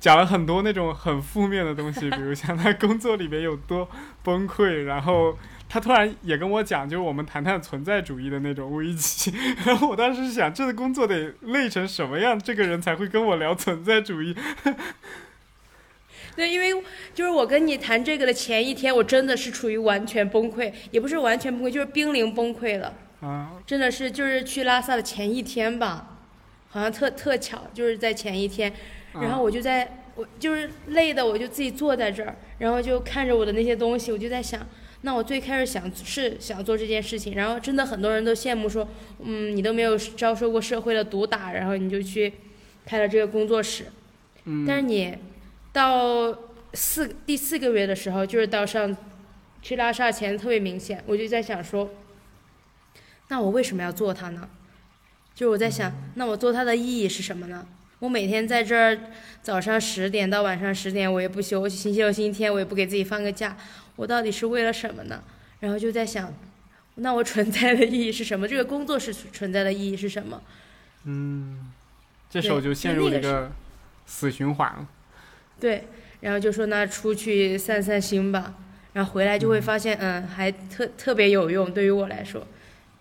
[0.00, 3.86] 讲了很多那种很负面的东西，比如像他工作里面有多
[4.22, 5.36] 崩溃，然后
[5.68, 9.34] 他突然也跟我讲，就是我们谈谈存在主义的那种危机，
[9.66, 14.34] 然后我当时想，这个工作得累成什么样，这个人才会跟我聊存在主义。
[16.36, 16.70] 对，因为
[17.14, 22.94] 就是我跟你谈这个的前一天，我真的是处于完全崩溃，也不是完全崩溃，就是濒临崩溃了。
[23.22, 26.18] 啊，真的是就是去拉萨的前一天吧，
[26.68, 28.70] 好像特特巧，就是在前一天，
[29.14, 34.60] 然后我就在我就是累的，我就自己坐在这儿，然后就看着我的那些东西，我就在想，
[35.00, 38.86] 那我最开始想是想做这件事情，然后真的很多人都羡慕说，
[39.24, 42.30] 嗯，你都没有遭受过社会的毒打，然后你就去
[42.84, 43.86] 开了这个工作室，
[44.44, 45.16] 嗯，但是你。
[45.76, 46.34] 到
[46.72, 48.96] 四第四个月的时候，就是到上
[49.60, 51.90] 去拉萨前特别明显，我就在想说，
[53.28, 54.48] 那我为什么要做它呢？
[55.34, 57.66] 就是我在想，那我做它的意义是什么呢？
[57.98, 58.98] 我每天在这儿
[59.42, 63.54] 早上十点到晚上十点，我也不休息，星期六、星期天我也不给自己放个假，
[63.96, 65.22] 我到底是为了什么呢？
[65.60, 66.32] 然后就在想，
[66.94, 68.48] 那我存在的意义是什么？
[68.48, 70.42] 这个工作是存在的意义是什么？
[71.04, 71.70] 嗯，
[72.30, 73.52] 这时候就陷入一个
[74.06, 74.88] 死循环了。
[75.58, 75.88] 对，
[76.20, 78.54] 然后就说那出去散散心吧，
[78.92, 82.46] 然后回来就会发现，嗯，还特特别有用，对于我来说。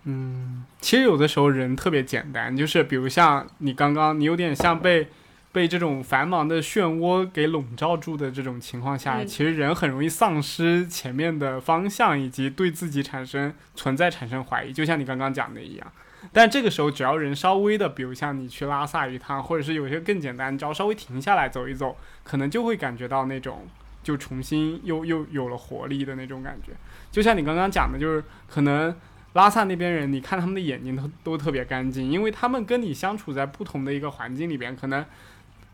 [0.06, 5.08] 嗯，其实有的时候人特别简单，就是比如像你刚刚，你有点像被
[5.52, 15.92] 被这种繁忙的漩涡给笼罩住的这种情况下，其实人很容易丧失前面的方向，以及对自己产生存在产生怀疑，就像你刚刚讲的一样。
[16.32, 23.68] 但这个时候，只要人稍微的，比如像你去拉萨一趟，或者是有些更简单，只要稍微停下来走一走，可能就会感觉到那种
[24.04, 26.74] 就重新又又有了活力的那种感觉。
[27.12, 28.96] 就像你刚刚讲的，就是可能
[29.34, 35.06] 拉萨那边人，你看他们的眼睛都都特别干净，因为他们跟你相处在不同的一个环境里边，可能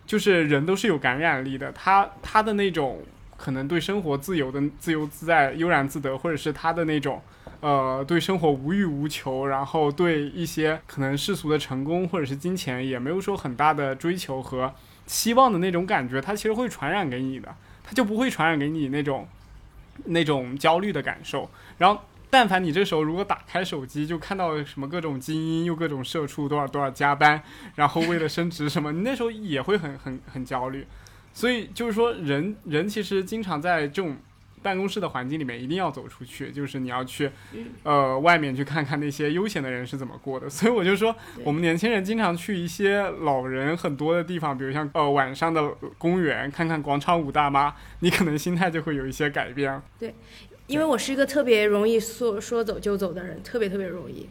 [0.05, 1.71] 就是人都是有感染力的。
[1.71, 3.01] 他他的那种
[3.41, 7.19] 可能对生活自由的自由自在、悠然自得，或者是他的那种。
[7.59, 14.73] 呃，对生活无欲无求，然后对一些可能世俗的成功或者是金钱也没有说很大的追求和
[15.05, 19.27] 期望的那种感觉，它其实会传染给你的，它就不会传染给你那种
[20.05, 21.47] 那种焦虑的感受。
[21.77, 27.43] 然后，但凡你这时候如果打开手机，就看到什么各种精英又各种社畜多少多少加班，
[27.75, 30.87] 然后为了升职什么，你那时候也会很很很焦虑。
[31.33, 34.17] 所以就是说，人人其实经常在这种。
[34.63, 37.27] 办公室的环境里面一定要走出去，就是你要去，
[37.81, 40.47] 呃，外面去看看那些悠闲的人是怎么过的。
[40.53, 45.67] 所以我就说，我们年轻人经常去一些老人很多的地方，比如像呃晚上的
[45.97, 49.81] 公园，看看广场舞大妈，你可能心态就会有一些改变。
[49.97, 50.13] 对，
[50.67, 54.29] 因为我是一个特别容易说说走就走的人，特别特别容易。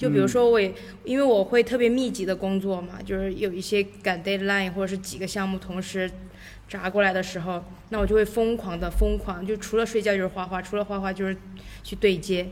[0.00, 0.58] 就比如说我，
[1.04, 6.10] 因为我会特别密集的工作嘛，就是有一些赶 deadline 或者是几个项目同时。
[6.70, 11.36] 砸过来的时候，那我就会疯狂的疯狂，就除了睡觉就是画画，除了画画就是
[11.82, 12.46] 去对接，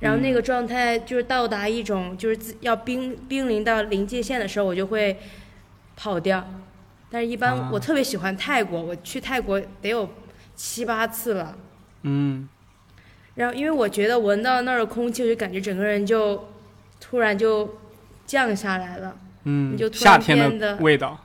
[0.00, 5.16] 然后那个状态就是到达一种就是要濒濒临到临界线的时候，我就会
[5.96, 6.46] 跑掉。
[7.10, 10.10] 但是，一般我特别喜欢泰国，我去泰国得有
[10.54, 11.56] 七八次了。
[12.02, 12.46] 嗯。
[13.36, 16.46] 然后，因为我觉得闻到那儿的空气，我就感觉整个人就
[17.04, 17.78] 突然就
[18.24, 19.16] 降下来了。
[19.44, 19.74] 嗯。
[19.74, 21.20] 你就突然变的味道。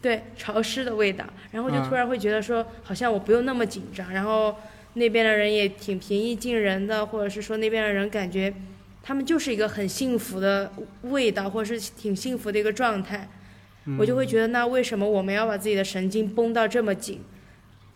[0.00, 4.54] 对潮湿的味道，然后就突然会觉得说，好像我不用那么紧张，然后
[4.92, 8.52] 那边的人也挺平易近人的，或者是说那边的人感觉
[9.02, 10.70] 他们就是一个很幸福的
[11.04, 13.26] 味道，或者是挺幸福的一个状态，
[13.98, 17.22] 我就会觉得那为什么我们要把自己的神经绷到这么紧？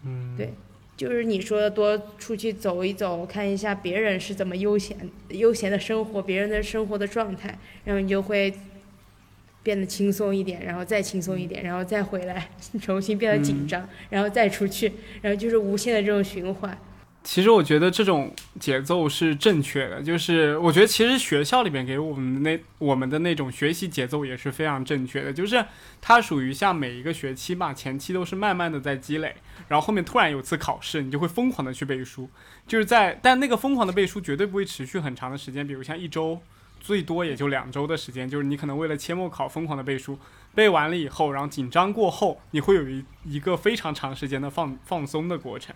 [0.06, 0.54] 嗯，对，
[0.98, 4.94] 就是你说的多出去走一走，看一下别人是怎么悠闲
[5.30, 8.52] 悠闲的生活，别人的生活的状态，然后你就会。
[9.60, 12.48] 变得轻松一点，然后再轻松一点，然后再回来，
[12.80, 14.90] 重新变得紧张，然后再出去，
[15.20, 16.78] 然后就是无限的这种循环。
[17.28, 25.62] 其实我觉得这种节奏是正确的，就是我觉得其实学校里面给我们那我们的那种学习节奏也是非常正确的，就是
[26.00, 29.36] 它属于像每一个学期吧，前期都是慢慢的在积累，
[29.68, 32.30] 然后后面突然有次考试，你就会疯狂的去背书，
[32.66, 36.40] 就是在但那个疯狂的背书绝对不会持续很长的时间，比如像一周。
[36.80, 40.16] 最多也就两周的时间，就是你可能为了期末考疯狂的背书，
[40.54, 45.74] 背完了以后，然后紧张过后，你会有一一个非常长时间的放放松的过程。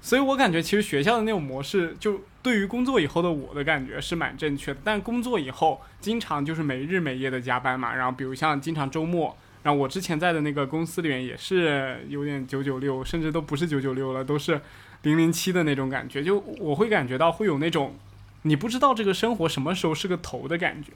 [0.00, 4.80] 所以我感觉其实学校的那种模式，就对于工作以后的我的感觉是蛮正确的。
[4.84, 14.60] 但工作以后，经常就是没日没夜的加班嘛，然后比如像经常周末，然后我之前在的那个公司里面也是有点九九六，甚至都不是九九六了，都是
[15.02, 16.22] 零零七的那种感觉。
[16.22, 17.96] 就我会感觉到会有那种
[18.42, 20.92] 你不知道这个生活什么时候是个头的感觉。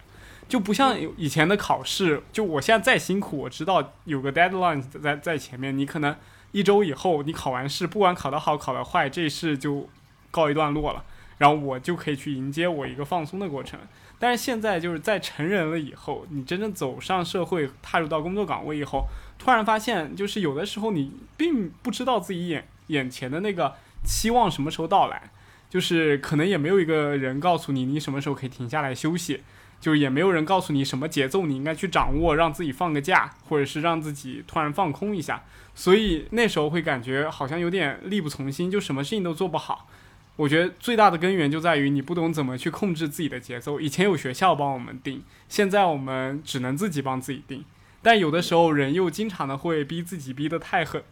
[0.48, 6.14] 就不像以前的考试，就我现在再辛苦，我知道有个 deadline 在在前面，你可能
[6.53, 9.88] 一周以后你考完试，不管考得好考得坏，这事就
[10.30, 11.05] 告一段落了，
[11.38, 13.80] 然后我就可以去迎接我一个放松的过程。
[14.18, 19.07] 但是现在就是在成人了以后，你真正走上社会，踏入到工作岗位以后，
[19.38, 23.74] 突然发现，就是有的时候你并不知道自己眼眼前的那个
[24.05, 25.30] 期望什么时候到来，
[25.68, 29.42] 就是可能也没有一个人告诉你，你什么时候可以停下来休息。
[29.82, 35.42] 就也没有人告诉你什么节奏你应该去掌握，让自己放个假，或者是让自己突然放空一下。
[35.74, 39.88] 所以那时候会感觉好像有点力不从心，就什么事情都做不好。
[40.36, 43.80] 我觉得最大的根源就在于你不懂怎么去控制自己的节奏。
[43.80, 47.64] 以前有学校帮我们定，现在我们只能自己帮自己定。
[48.00, 51.02] 但有的时候人又经常的会逼自己逼得太狠，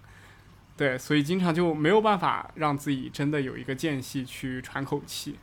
[0.76, 5.36] 对，所以经常就没有办法让自己真的有一个间隙去喘口气。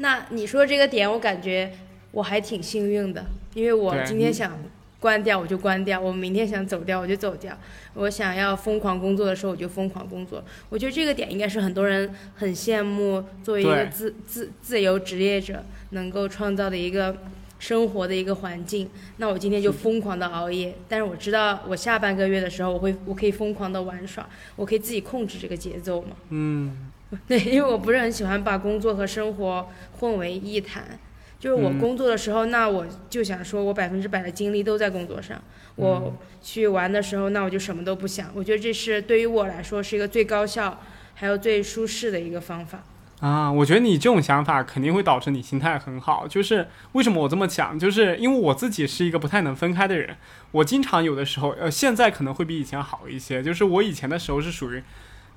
[0.00, 1.72] 那你说这个点，我感觉
[2.12, 4.56] 我还挺幸运的，因为我今天想
[5.00, 7.56] 关掉我就关掉，我明天想走掉我就走掉，
[7.94, 10.42] 我想要疯狂工作的时候我就疯狂工作。
[10.68, 17.16] 我觉得这个点应该是很多人很羡慕作为一个自自自由职业者能够创造的一个
[17.58, 18.88] 生活的一个环境。
[19.16, 26.10] 那我今天就疯狂的熬夜，但是我知道我下半个月的时候我会我可以疯狂的玩耍，我可以自己控制这个节奏嘛。
[26.30, 26.90] 嗯。
[27.26, 30.98] 对，因为我不是很喜欢把工作和生活混为一谈。
[31.38, 35.40] 就是我工作的时候，那我就想说，我百分之百的精力都在工作上。
[35.76, 38.28] 我去玩的时候，那我就什么都不想。
[38.34, 40.80] 我觉得这是对于我来说是一个最高效，
[41.14, 42.82] 还有最舒适的一个方法。
[43.20, 46.26] 啊，我觉得你这种想法肯定会导致你心态很好。
[46.26, 50.16] 就是为什么我这么讲，就是因为我自己是一个不太能分开的人。
[50.50, 53.40] 我经常有的时候，呃，现在可能会比以前好一些。
[53.40, 54.82] 就是我以前的时候是属于。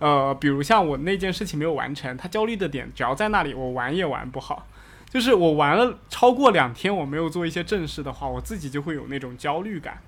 [0.02, 4.68] 呃，比如像我那件事情没有完成，他焦虑的点只要在那里，我玩也玩不好。
[5.08, 10.02] 就是我玩了超过两天，我没有做一些正事的话，我自己就会有那种焦虑感。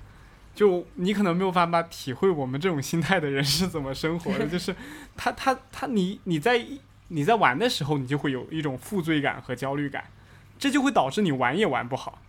[0.55, 4.75] 就你可能没有办法体会我们这种心态的人是怎么生活的， 就是
[5.15, 6.65] 他他他你你在
[7.09, 10.05] 你在玩的时候，你就会有一种负罪感和焦虑感，
[10.57, 12.19] 这就会导致你玩也玩不好。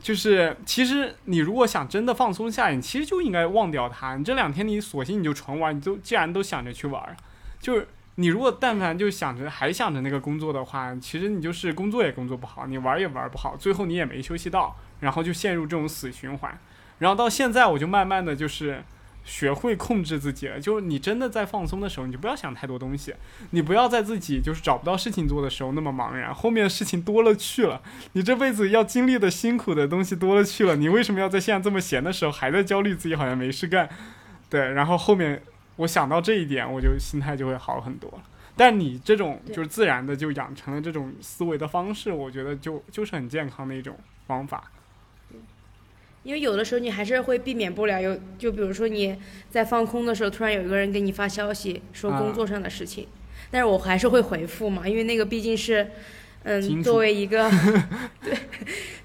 [0.00, 4.16] 就是，其实你如果想真的放松下来，你其实就应该忘掉它。
[4.16, 7.16] 你这两天你索性你就纯玩，你就既然都想着去玩，
[7.60, 16.58] 就是你如果但凡就想着还想着那个工作的话，其实你就是工作也工作不好，你玩也玩不好，最后你也没休息到，然后就陷入这种死循环。
[16.98, 18.82] 然后到现在，我就慢慢的就是。
[19.28, 23.14] 学会控制自己了，就是你真的在放松的时候，你就不要想太多东西，
[23.50, 27.82] 你不要在自己就是找不到事情做的时候那么茫然，后面的事情多了去了，
[28.14, 33.86] 你这辈子要经历的辛苦的东西多了去了，你为什么要在现在这么闲的时候还在焦虑自己好像没事干？
[34.48, 35.42] 对，然后后面
[35.76, 38.22] 我想到这一点，我就心态就会好很多了。
[38.56, 44.64] 但你这种就是自然的就养成了这种思维的方式，我觉得就就是很健康的一种方法。
[46.24, 49.16] 因为有的时候你还是会避免不了有，就比如说你
[49.48, 53.06] 在放空的时候，突然有一个人给你发消息说工作上的事情，
[53.50, 55.88] 但是我还是会回复嘛，因为那个毕竟是，
[56.42, 57.50] 嗯，作为一个，
[58.22, 58.36] 对，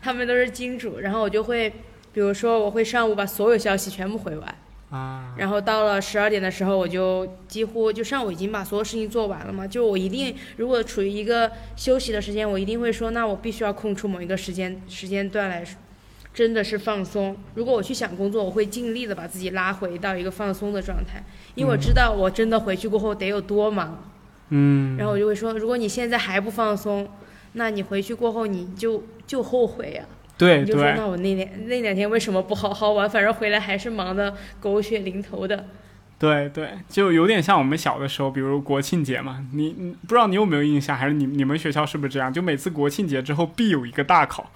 [0.02, 1.70] 他们都是金主，然后我就会，
[2.12, 4.56] 比如说我会上午把所有消息全部回完，
[4.90, 15.64] 啊，然后到了十二点的时候，我就几乎就上午已经把所有事情做完了嘛，就我一定如果处于一个休息的时间，我一定会说，那我必须要空出某一个时间时间段来。
[16.34, 17.38] 真的是放松。
[17.54, 21.24] 如果我去想工作，我会尽力的把自己拉回到一个放松的状态，
[21.56, 24.12] 因为我知道我真的回去过后得有多忙。
[24.50, 24.98] 嗯。
[24.98, 27.08] 然后我就会说，如果你现在还不放松，
[27.54, 30.04] 那你回去过后你就就后悔呀。
[30.36, 33.08] 对你就说那我那两那两天为什么不好好玩？
[33.08, 35.68] 反正回来还是忙的狗血淋头的。
[36.18, 42.34] 对对，就有点像我们小的时候，比如国庆节嘛，你你不知道你有没有印象，还是你你们学校是不是这样？
[42.34, 44.52] 就每次国庆节之后必有一个大考。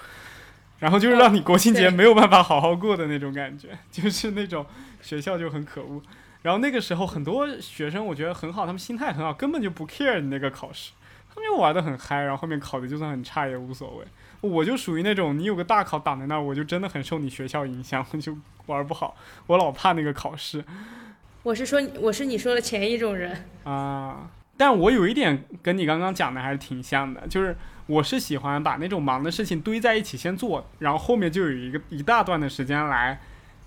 [0.80, 4.65] 然后就是让你国庆节没有办法好好过的那种感觉， 就是那种
[5.01, 6.01] 学校就很可恶。
[6.43, 10.91] 然后那个时候很多学生我觉得很好，他们心态很好，根本就不 care 你那个考试，
[11.34, 14.05] 他们就玩的很嗨，然后后面考的就算很差也无所谓。
[14.41, 19.15] 我就属于那种你有个大考挡在那儿，我就真的很受你学校影响，我就玩不好，
[19.47, 20.63] 我老怕那个考试。
[21.41, 27.55] 我是说我是你说的前一种人啊，但我有一点跟你刚刚讲的还是挺像的，就是。
[27.88, 33.19] 我是喜欢把那种忙的事情堆在一起先做，然后后面就有一个一大段的时间来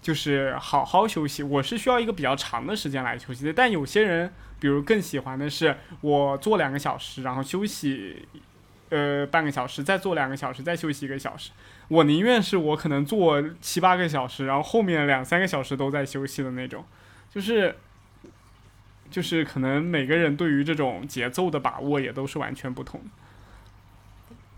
[0.02, 1.42] 就是好好休息。
[1.42, 8.28] 我是需要一个比较长的时间来休息的，但有些人，比如更喜欢的是我做两个小时，然后休息，
[8.90, 11.50] 呃，半个小时，再做两个小时，再休息一个小时。
[11.88, 16.84] 我宁愿是我可能做七八个小时，然后后面两三个小时都在休息的那种，
[17.30, 17.74] 就是，
[19.10, 23.00] 就是可能每个人对于这种节奏的把握也都是完全不同。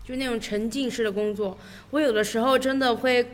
[0.03, 1.57] 就那种沉浸式的工作，
[1.91, 3.25] 我有的时候真的会，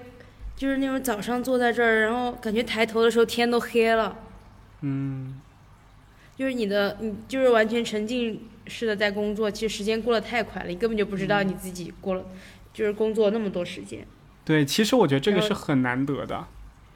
[0.56, 4.18] 就是那种早上坐在这儿，然后感觉抬头的时候天都黑了，
[4.82, 5.40] 嗯，
[6.38, 12.24] 就是你的你就是完全沉浸式的在工作，其实时间过得太快了，你根本就不知道你自己过了，
[12.74, 14.06] 就是工作那么多时间，
[14.46, 16.48] 对，其实我觉得这个是很难得的。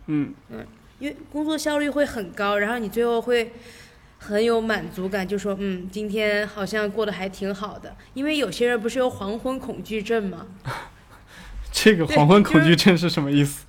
[0.08, 0.34] 嗯。
[0.50, 0.66] 嗯，
[1.00, 3.52] 因为工作效率会很高，然后你最后会
[4.26, 7.94] 很有满足感，就说嗯，今天好像过得还挺好的。
[8.14, 10.48] 因为有些人不是有黄昏恐惧症吗？
[11.74, 13.66] 这个黄昏恐惧症是什么意思？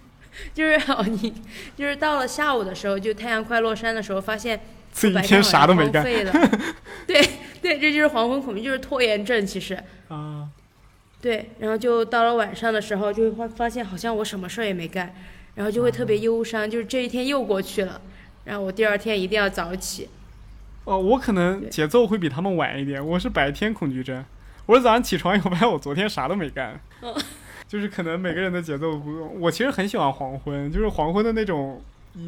[0.54, 1.34] 就是哦，你
[1.76, 4.58] 就是到了下午的时候，就太阳快落山的时候，发现
[4.90, 6.32] 自己一天啥都没干废了。
[7.06, 7.20] 对
[7.60, 9.46] 对，这就是黄昏恐惧，就是拖延症。
[9.46, 9.78] 其实
[10.08, 10.48] 啊。
[11.20, 15.12] 对，然后就到了晚上的时候，就会发发现好像我什么事儿也没干，
[15.56, 18.00] 然后就会特别忧伤，就是这一天又过去了，
[18.48, 20.08] 然后我第二天一定要早起。
[20.84, 23.06] 哦，我可能节奏会比他们晚一点。
[23.06, 24.24] 我是白天恐惧症，
[24.64, 26.80] 我是早上起床以后发现我昨天啥都没干。
[27.02, 27.14] 哦
[27.68, 29.38] 就是可能每个人的节奏不同。
[29.38, 31.82] 我其实很喜欢黄昏，就是黄昏的那种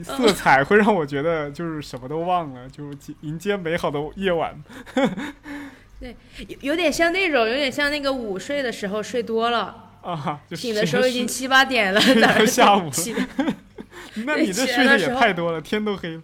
[0.04, 2.84] 色彩会让我觉得就是什么都忘了，就
[3.22, 4.62] 迎接美好的夜晚。
[6.00, 6.12] 有
[6.60, 13.26] 有点像那种，有点像那个午睡的时候睡多了，啊，就醒的时候已经七八点了，睡到哪儿下午起的
[14.26, 16.22] 那你这睡的也太多了，天都黑了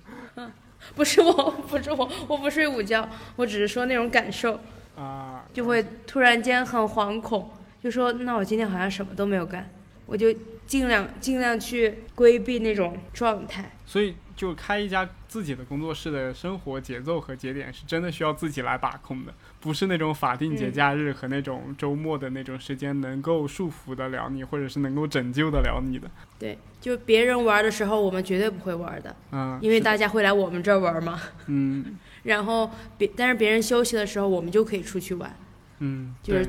[0.94, 1.32] 不是我，
[1.68, 4.60] 不是我，我不睡午觉，我只是说那种感受，
[4.96, 5.44] 啊。
[5.52, 7.50] 就会突然间很惶恐，
[7.82, 9.68] 就说那我今天好像什么都没有干，
[10.06, 10.32] 我就
[10.66, 13.72] 尽量尽量去规避那种状态。
[13.86, 26.08] 所以，就开一家自己的工作室的生活节奏和节点是真的需要自己来把控的，不是那种法定节嗯假日和那种周末的那种时间能够束缚得了你，或者是能够拯救得了你的。
[26.38, 31.18] 对，就别人玩的时候，我们绝对不会玩的，嗯，因为大家会来我们这儿玩嘛。
[31.46, 35.34] 嗯 然后别，但是别人休息的时候，我们就可以出去玩，
[35.78, 36.46] 嗯，就是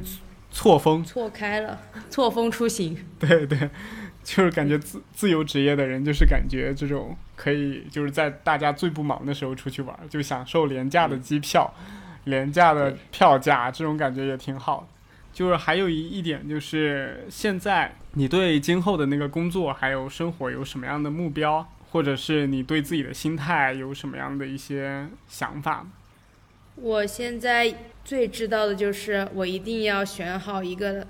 [0.52, 1.80] 错峰，错开了，
[2.10, 2.98] 错峰出行。
[3.20, 3.70] 对对，
[4.24, 11.74] 就是感觉自自由职业的人，就是感觉这种可以就是在大家最不忙的时候出去玩，就享受廉价的机票、
[12.26, 14.88] 廉价的票价，这种感觉也挺好的。
[15.32, 25.86] 就是还有一一点就是，现在你对今后的那个工作还有生活有什么样的目标，或者是你对自己的心态有什么样的一些想法？
[26.76, 27.72] 我现在
[28.04, 31.06] 最知道的就是，我一定要选好一个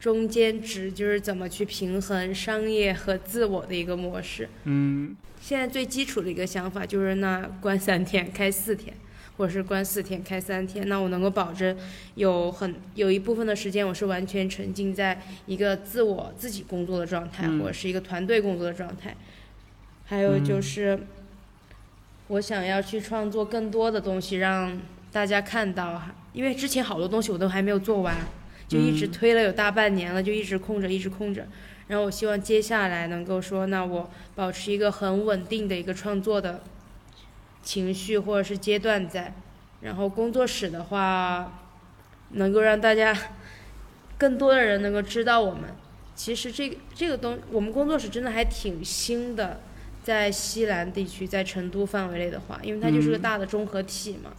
[0.00, 4.48] 中间值，就是怎么去平衡商业和自我的一个模式。
[4.64, 8.94] 嗯现在最基础的一个想法就是，那关三天开四天，
[9.36, 11.76] 或者是关四天开三天，那我能够保证
[12.14, 19.16] 有很有一部分的时间我是完全沉浸在一个自我自己工作的状态，嗯或者是一个团队工作的状态。
[20.04, 20.98] 还有就是，
[22.28, 24.80] 我想要去创作更多的东西，让
[25.10, 28.16] 大家看到，因为之前好多东西我都还没有做完，
[28.70, 31.44] 就一直嗯推了有大半年了，就一直空着，一直空着。
[31.88, 36.62] 然后我希望接下来能够说，那我保持一个很稳定的一个创作的
[37.64, 39.34] 情绪或者是阶段在。
[39.80, 41.64] 然后工作室的话，
[42.30, 43.16] 能够让大家
[44.16, 45.64] 更多的人能够知道我们。
[46.14, 49.60] 其实这个这个东，我们工作室真的还挺新的，
[50.04, 54.30] 在西南地区，在成都范围内的话，因为它就是个嗯大的综合体嘛。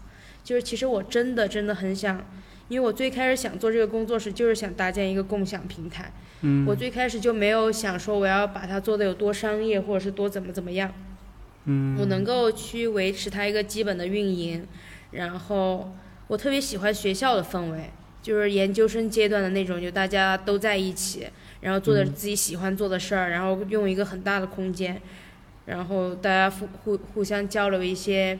[0.44, 2.24] 就是其实我真的真的很想，
[2.72, 6.10] 因为我最开始想做这个工作室，就是想搭建一个共享平台。
[6.40, 10.90] 嗯，我最开始就没有想说我要把它做的有多商业，或者是多怎么怎么样。
[11.66, 14.66] 嗯我能够去维持它一个基本的运营，
[15.12, 15.94] 然后
[16.28, 17.90] 我特别喜欢学校的氛围，
[18.22, 21.28] 就是研究生阶段的那种，就大家都在一起，
[21.60, 25.02] 然后做着嗯自己喜欢做的事儿，然后用一个很大的空间，
[25.66, 28.40] 然后大家互互互相交流一些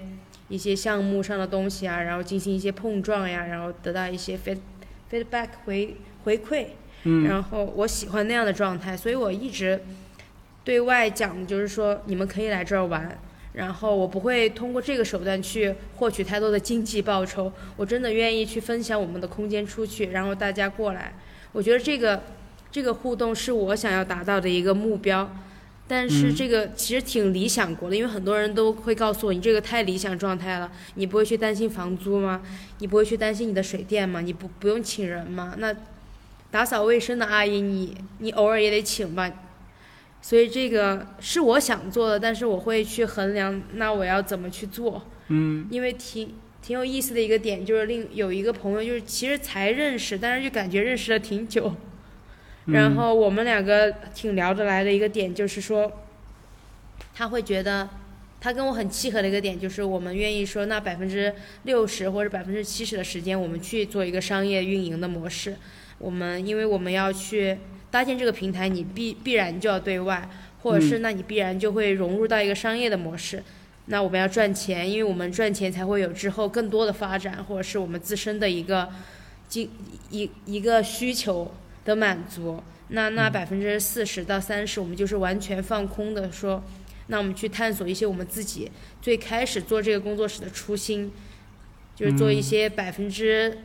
[0.52, 4.60] 一些项目上的东西啊，然后进行一些碰撞呀，然后得到一些 feed
[5.10, 5.96] feedback 回
[6.26, 6.66] 回馈。
[7.04, 9.82] 嗯然后我喜欢那样的状态，所以我一直
[10.64, 13.18] 对外讲的就是说，你们可以来这儿玩，
[13.54, 21.14] 然后我不会通过这个手段去获取太多的经济报酬，我真的愿意去分享我们的空间出去，然后大家过来，
[21.54, 22.22] 我觉得这个
[22.72, 25.28] 这个互动是我想要达到的一个目标。
[25.94, 32.42] 但是嗯这个其实挺理想国的，因为很多人都会告诉我，你这个太理想状态了，你不会去担心房租吗？
[32.80, 34.22] 你不会去担心你的水电吗？
[34.22, 35.54] 你不不用请人吗？
[35.58, 35.76] 那
[36.50, 39.30] 打扫卫生的阿姨你，你偶尔也得请吧。
[40.22, 45.06] 所以这个是我想做的，但是我会去衡量，那我要怎么去做？
[45.28, 51.76] 嗯因为挺挺有意思的一个点，就是另有一个朋友，就是其实才认识，但是就感觉认识了挺久。
[52.72, 55.92] 嗯然后我们两个挺聊得来的一个点，就是说，
[57.14, 57.90] 他会觉得，
[58.40, 65.56] 他跟我很契合的一个点，就是我们愿意说，那百分之六十或者百分之七十的时间，我们去做一个商业运营的模式。
[66.00, 67.58] 我们因为我们要去
[67.92, 70.30] 搭建这个平台，你必必然就要对外，
[70.64, 73.44] 或者是那你必然就会融入到一个商业的模式。
[73.88, 78.90] 那我们要赚钱，因为我们赚钱才会有之后更多的发展，或者是我们自身的一个
[79.50, 79.70] 经
[80.10, 81.52] 一一个需求
[81.86, 82.62] 的满足。
[82.90, 86.62] 那那百分之四十到三十，我们就是完全放空的说，
[87.08, 88.70] 那我们去探索一些我们自己
[89.02, 91.12] 最开始做这个工作室的初心，
[91.96, 93.60] 就是做一些百分之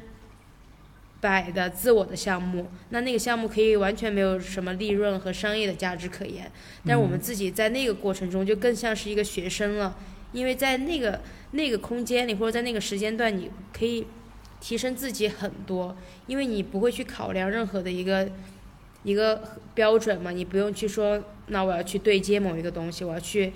[1.21, 2.71] 百的自我的项目。
[2.91, 6.49] 那那个项目可以完全没有什么利润和商业的价值可言，
[6.85, 9.97] 但是我们自己在那个过程中就更像是一个学生了，
[10.33, 14.07] 因为在那个那个空间里或者在那个时间段，你可以
[14.61, 15.97] 提升自己很多，
[16.27, 18.29] 因为你不会去考量任何的一个
[19.03, 23.53] 一个标准嘛，你不用去说，那我要去对接某一个东西，我要去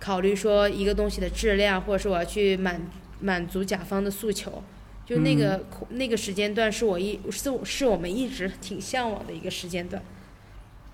[0.00, 2.80] 考虑说一个东西的质量，或者是我要去满
[3.20, 4.62] 满足甲方的诉求。
[5.06, 10.02] 就那个空、那个时间段是我一是是我们一直挺向往的一个时间段，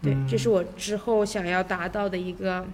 [0.02, 2.66] 对，这是我之后想要达到的一个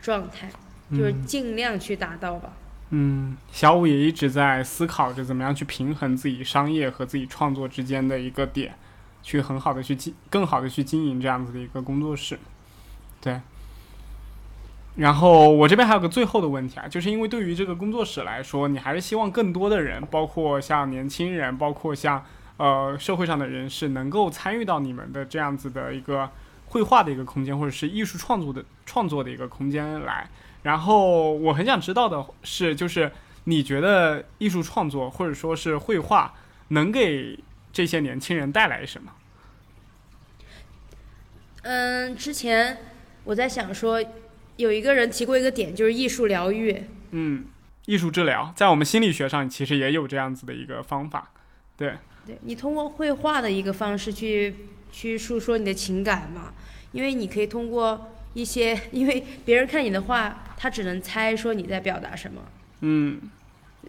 [0.00, 0.50] 状态，
[0.90, 2.56] 就是尽量去达到吧。
[2.92, 8.74] 嗯，小五也一直在思考着怎么样去平衡自己商业和自己创作之间的一个点，
[9.22, 12.38] 去很好的去经，更好的去经营这样子的一个工作室。
[13.20, 13.40] 对。
[14.96, 22.24] 然后我这边还有个最后的问题啊，就是因为对于这个工作室来说，你还是希望更多的人，包括像年轻人，包括像
[22.56, 26.28] 呃社会上的人士，能够参与到你们的这样子的一个
[26.66, 30.28] 绘画的一个空间，或者是艺术创作的创作的一个空间来。
[30.62, 33.10] 然后我很想知道的是，就是
[33.44, 36.34] 你觉得艺术创作或者说是绘画
[36.68, 37.38] 能给
[37.72, 39.12] 这些年轻人带来什么？
[41.62, 42.78] 嗯，之前
[43.24, 44.02] 我在想说，
[44.56, 46.84] 有一个人提过一个点，就是艺术疗愈。
[47.10, 47.44] 嗯，
[47.86, 51.30] 艺术治疗在我们心理学上其实也有这样子的一个方法。
[51.76, 51.94] 对，
[52.26, 54.54] 对你通过绘画的一个方式去
[54.92, 56.52] 去诉说你的情感嘛，
[56.92, 62.42] 因为你可以通过一些，因为别人看你的画，他只能猜说你在表达什么。
[62.80, 63.20] 嗯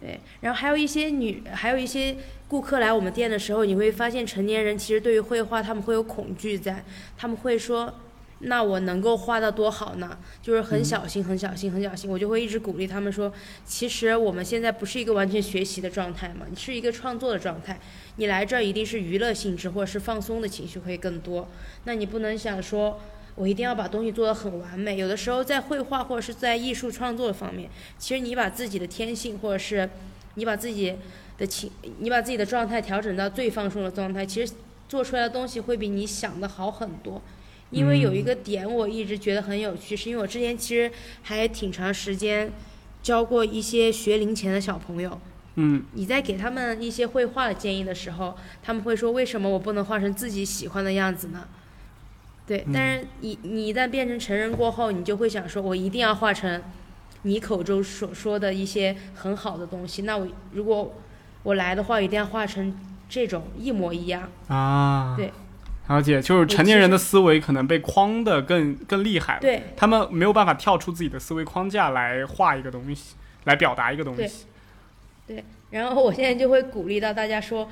[0.00, 2.16] 对，然后还有一些女，还有一些
[2.48, 6.82] 顾客来我们店的时候，你会发现成年人其实对于绘画他们会有恐惧在，
[7.16, 7.94] 他们会说，
[8.40, 10.18] 那我能够画到多好呢？
[10.42, 12.10] 就是很小心、很小心、很小心。
[12.10, 13.30] 我就会一直鼓励他们说，
[13.66, 17.78] 其实我们现在不是一个完全学习的状态嘛，你是一个创作的状态。
[18.16, 21.48] 你来这儿一定是娱乐性质或者是放松的情绪会更多，
[21.84, 22.98] 那你不能想说。
[23.34, 24.98] 我一定要把东西做得很完美。
[24.98, 29.88] 有的时候在绘画或者是在艺术创作方面，其实你把自己的天性或者是
[30.34, 30.94] 你把自己
[31.38, 34.52] 的情，你把自己的状态调整到最放松的状态，其实
[34.88, 37.22] 做出来的东西会比你想的好很多。
[37.70, 42.52] 因为有一个点我一直觉得很有趣，是因为我之前其实还挺长时间
[43.02, 45.18] 教过一些学龄前的小朋友。
[45.54, 51.48] 嗯你在给他们一些绘画的建议的时候，他们会说：“为什么我不能画成自己喜欢的样子呢？”
[52.52, 56.62] 对，但是你你一旦变成成人过后，你就会想说，我一定要画成
[57.22, 60.02] 你口中所说的一些很好的东西。
[60.02, 60.94] 那我如果
[61.44, 62.78] 我来的话，一定要画成
[63.08, 64.28] 这种一模一样。
[64.48, 65.32] 啊，对，
[65.88, 74.44] 了解，就是成年人的思维可能被框的更更厉害了，对他们没有办法跳出自己的思维框架来画一个东西，来表达一个东对西。
[75.26, 77.66] 对，然后我现在就会鼓励到大家说，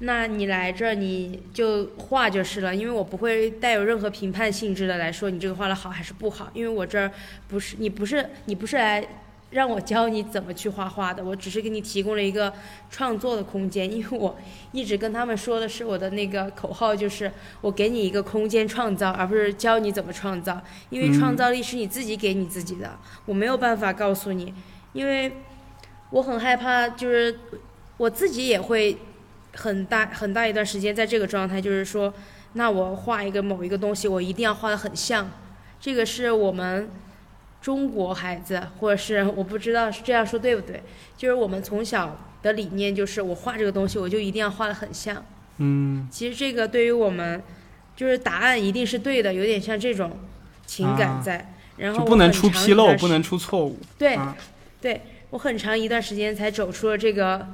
[0.00, 7.10] 那你来这儿你就画就是了，因为我不会带有任何评判性质的来说你这个画的好还是不好，因为我这儿
[7.48, 9.06] 不是你不是你不是来
[9.50, 12.52] 让我教你怎么去画画的，我只是给你提供了一个
[12.90, 14.36] 创作的空间，因为我
[14.72, 17.30] 一直跟他们说的是我的那个口号就是
[17.60, 24.52] 我给你一个空间创造，而不是教你怎么创造，因为创造力是你自己给你自己的，我没有办法告诉你，
[24.92, 25.32] 因为。
[26.10, 27.36] 我很害怕，就是
[27.96, 28.96] 我自己也会
[29.54, 32.12] 很大很大一段时间在这个状态，就是说，
[32.54, 35.30] 那我画一个某一个东西，我一定要画的很像。
[35.80, 36.88] 这个是我们
[37.60, 40.82] 中国孩子，或者是我不知道是这样说对不对，
[41.16, 45.24] 就是我们从小的理念就是，我画这个东西，我就一定要画的很像。
[45.58, 47.42] 嗯其实这个对于我们，
[47.96, 50.18] 就是答案一定是对的，有点像这种
[50.66, 51.50] 情感在。
[51.76, 53.76] 然后不能出纰漏，不能出错误。
[53.98, 54.36] 对啊
[54.80, 55.00] 对，
[55.30, 57.48] 我很长一段时间才走出了这个，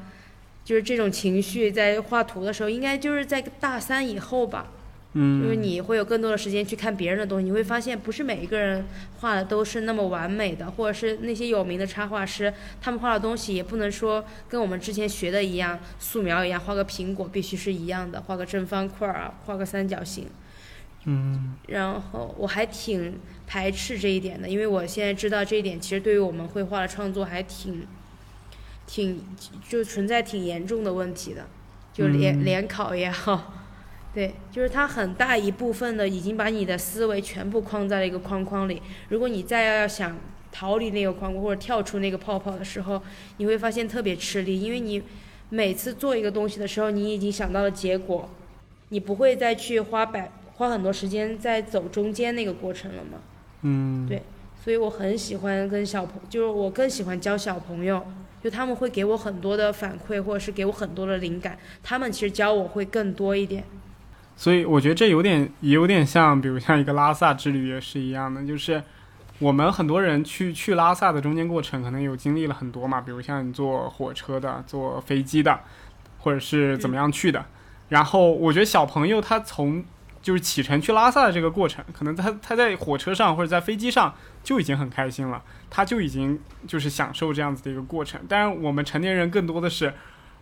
[0.70, 4.68] 就是这种情绪，在画图的时候，应该就是在大三以后吧。
[5.14, 8.86] 嗯，就是你会有更多的时间去看别人的东西，你会发现不是每一个人
[9.18, 20.28] 画的都是那么完美的，或者是那些有名的插画师，他们画的东西也不能说跟我们之前学的一样，素描一样，画个苹果必须是一样的，画个正方块儿啊，画个三角形。
[21.06, 23.18] 嗯然后我还挺
[23.48, 27.84] 排斥这一点的，因为我现在知道这一点其实对于我们绘画的创作还挺，
[28.92, 29.22] 挺
[29.68, 31.46] 就存在挺严重的问题的，
[31.92, 33.54] 就联、嗯联考也好，
[34.12, 40.18] 对，就是它很大一部分的已经把你的思维全部框在了一个框框里，如果你再要想
[40.50, 43.00] 逃离那个框框或者跳出那个泡泡的时候，
[43.36, 45.00] 你会发现特别吃力，因为你
[45.50, 48.28] 每次做一个东西的时候，你已经想到了结果，
[48.88, 53.20] 你不会再去花百花很多时间在走中间那个过程了嘛。
[53.62, 54.22] 嗯，对
[54.64, 58.04] 所以我很喜欢跟小朋，就是我更喜欢教小朋友，
[58.42, 63.64] 就他们会给我很多的反馈，或者是给我很多的灵感，他们其实教我会更多一点。
[64.36, 68.82] 所以我觉得这有点也有点像，比如像一个拉萨之旅也是一样的，就是
[69.38, 75.60] 我们很多人去去拉萨的中间过程，可能有经历了很多嘛，比如像你坐火车的、坐飞机的，
[76.20, 77.44] 或者是怎么样去的。
[77.90, 79.84] 然后我觉得小朋友他从
[80.22, 84.14] 就是启程去拉萨的这个过程，可能他他在火车上或者在飞机上
[84.44, 88.20] 就已经很开心了，他就已经就是享受这样子的一个过程。
[88.28, 89.94] 但是我们成年人更多的是，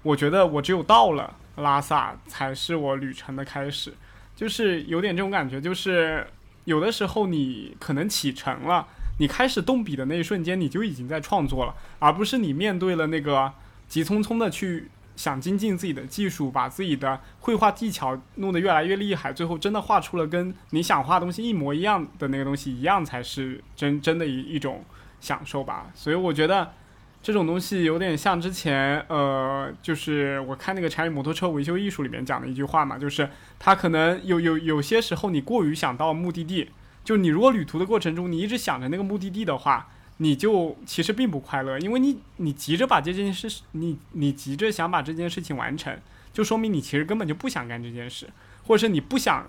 [0.02, 3.94] 我觉得我只有到了拉萨才是我旅程的开始，
[4.34, 6.26] 就是有点这种感觉，就是
[6.64, 8.86] 有的时候你可能启程了，
[9.18, 13.52] 你开始动笔的那一瞬间，你就已经在创作了，而不是你面对了那个
[13.88, 14.88] 急匆匆的去
[15.18, 24.84] 想精进自己的技术，把自己的绘画技巧弄得越来越厉害，最后真的画出了跟你想画东西一模一样的那个东西一样，才是真真的一一种
[25.18, 25.90] 享受吧。
[25.92, 26.72] 所以我觉得
[27.20, 36.70] 这种东西有点像之前呃，就是我看那个《柴鱼摩托车维修艺术》里面讲的一句话嘛，就是他可能有有有些时候你过于想到目的地，
[37.02, 39.88] 就你如果旅途的过程中你一直想着那个目的地的话。
[40.18, 45.96] 你就其实并不快乐，因为你你急着把这件事，你你急着想把这件事情完成，
[46.32, 48.28] 就说明你其实根本就不想干这件事，
[48.66, 49.46] 或者是你不想，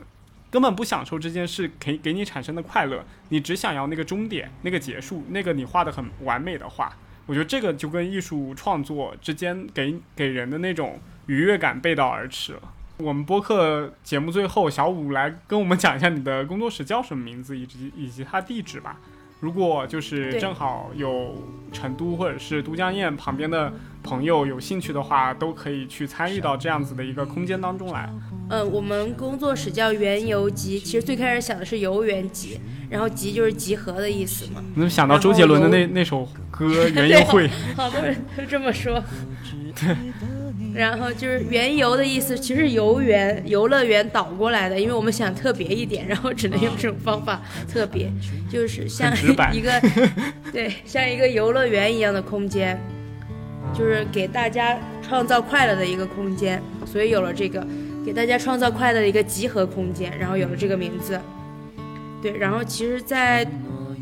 [0.51, 6.95] 根本不享受这件事给给你产生的快乐，你只想要那个终点，那个结束，那个你画的很完美的画。
[7.26, 12.74] 我觉得这个就跟艺术创作之间给给人的那种愉悦感背道而驰了。
[12.97, 18.99] 我们播客节目最后，小五来跟我们讲一下你的工作室叫什么名字，以及以及它地址吧。
[19.39, 21.35] 如果就是正好有
[21.71, 23.71] 成都或者是都江堰旁边的
[24.03, 28.09] 朋友有兴趣的话，都可以去参与到这样子的一个空间当中来。
[28.49, 32.59] 嗯，我们工作室叫园游集，其实最开始想的是游园集，
[32.89, 34.63] 然后集就是集合的意思嘛。
[34.73, 37.47] 你能想到周杰伦的那那首歌《园游会》？
[37.77, 39.01] 好多人都这么说。
[39.75, 39.95] 对。
[40.80, 48.09] 然后就是园游的意思，其实游园、游乐园倒过来的，因为我们想特别一点，然后只能用这种方法特别，
[48.49, 49.13] 就是像
[49.53, 49.82] 一个
[50.53, 52.80] 对，像一个游乐园一样的空间，
[53.77, 57.67] 就是给大家创造快乐的一个空间，所以有了这个
[58.05, 61.19] 给大家创造快乐的一个集合空间，然后有了这个名字。
[62.21, 63.45] 对，然后其实，在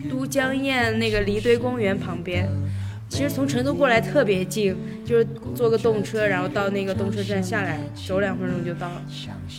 [0.10, 2.48] 都江堰那个离堆公园旁边，
[3.10, 9.02] 其实从成都过来特别近，就是坐个动车，然后到那个动车站下来，走两分钟就到了。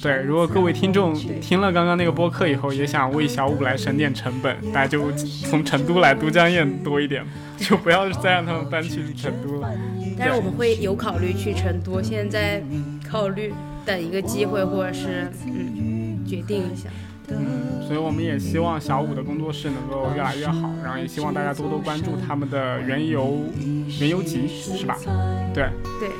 [0.02, 7.24] 对，如果各位听众听了刚刚那个播客以后，也想为小五来省点成本，大家就从成都来都江堰多一点，
[7.56, 9.70] 就不要再让他们搬去成都了。
[10.18, 12.62] 但是我们会有考虑去成都，现在
[13.08, 13.52] 考虑
[13.86, 16.90] 等一个机会，或者是嗯决定一下。
[17.30, 23.38] 嗯，所以我们也希望小五的工作室能够越来越好，然后也希望大家多多关注他们的原游
[23.98, 24.94] 原游集，是吧？
[25.54, 25.70] 对。
[25.98, 26.10] 对，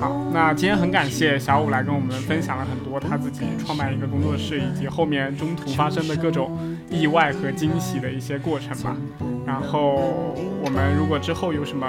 [0.00, 6.56] 好，那今天很感谢小五来跟我们分享了很多他自己创办一个工作室以及后面中途发生的各种
[6.88, 8.96] 意外和惊喜的一些过程吧。
[9.44, 11.88] 然后我们如果之后有什么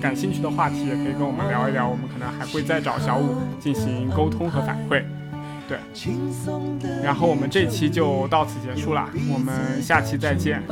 [0.00, 5.02] 感兴趣的话题，也可以跟我们聊一聊，我们可能还会再找小五进行沟通和反馈。
[5.68, 5.78] 对，
[7.02, 10.62] 然后我们这期就到此结束啦，我们下期再见，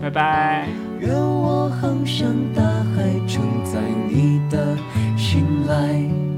[0.00, 0.68] 拜拜。
[1.00, 4.76] 愿我航向大海，承载你的
[5.16, 6.31] 信赖。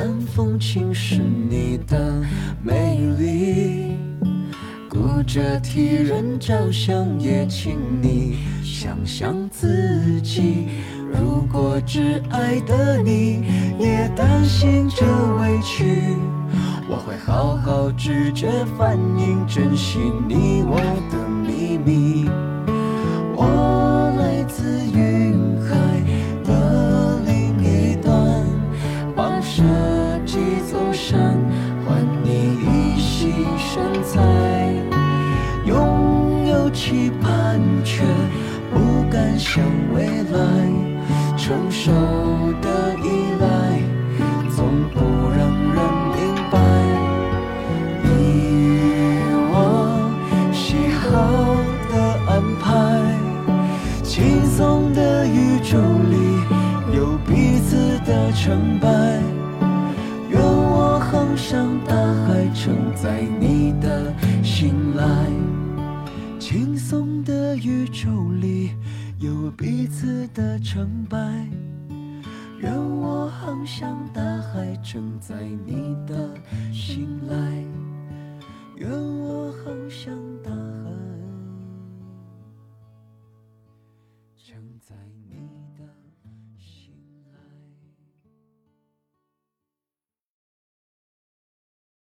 [0.00, 2.22] 云淡风轻是你的
[2.62, 3.98] 美丽，
[4.88, 10.68] 顾着替人着想，也请你想想自己。
[11.12, 13.44] 如果挚爱的你
[13.78, 15.04] 也担心这
[15.36, 16.16] 委屈，
[16.88, 18.48] 我会好好拒绝
[18.78, 20.80] 反应，珍惜你我
[21.10, 22.49] 的秘密。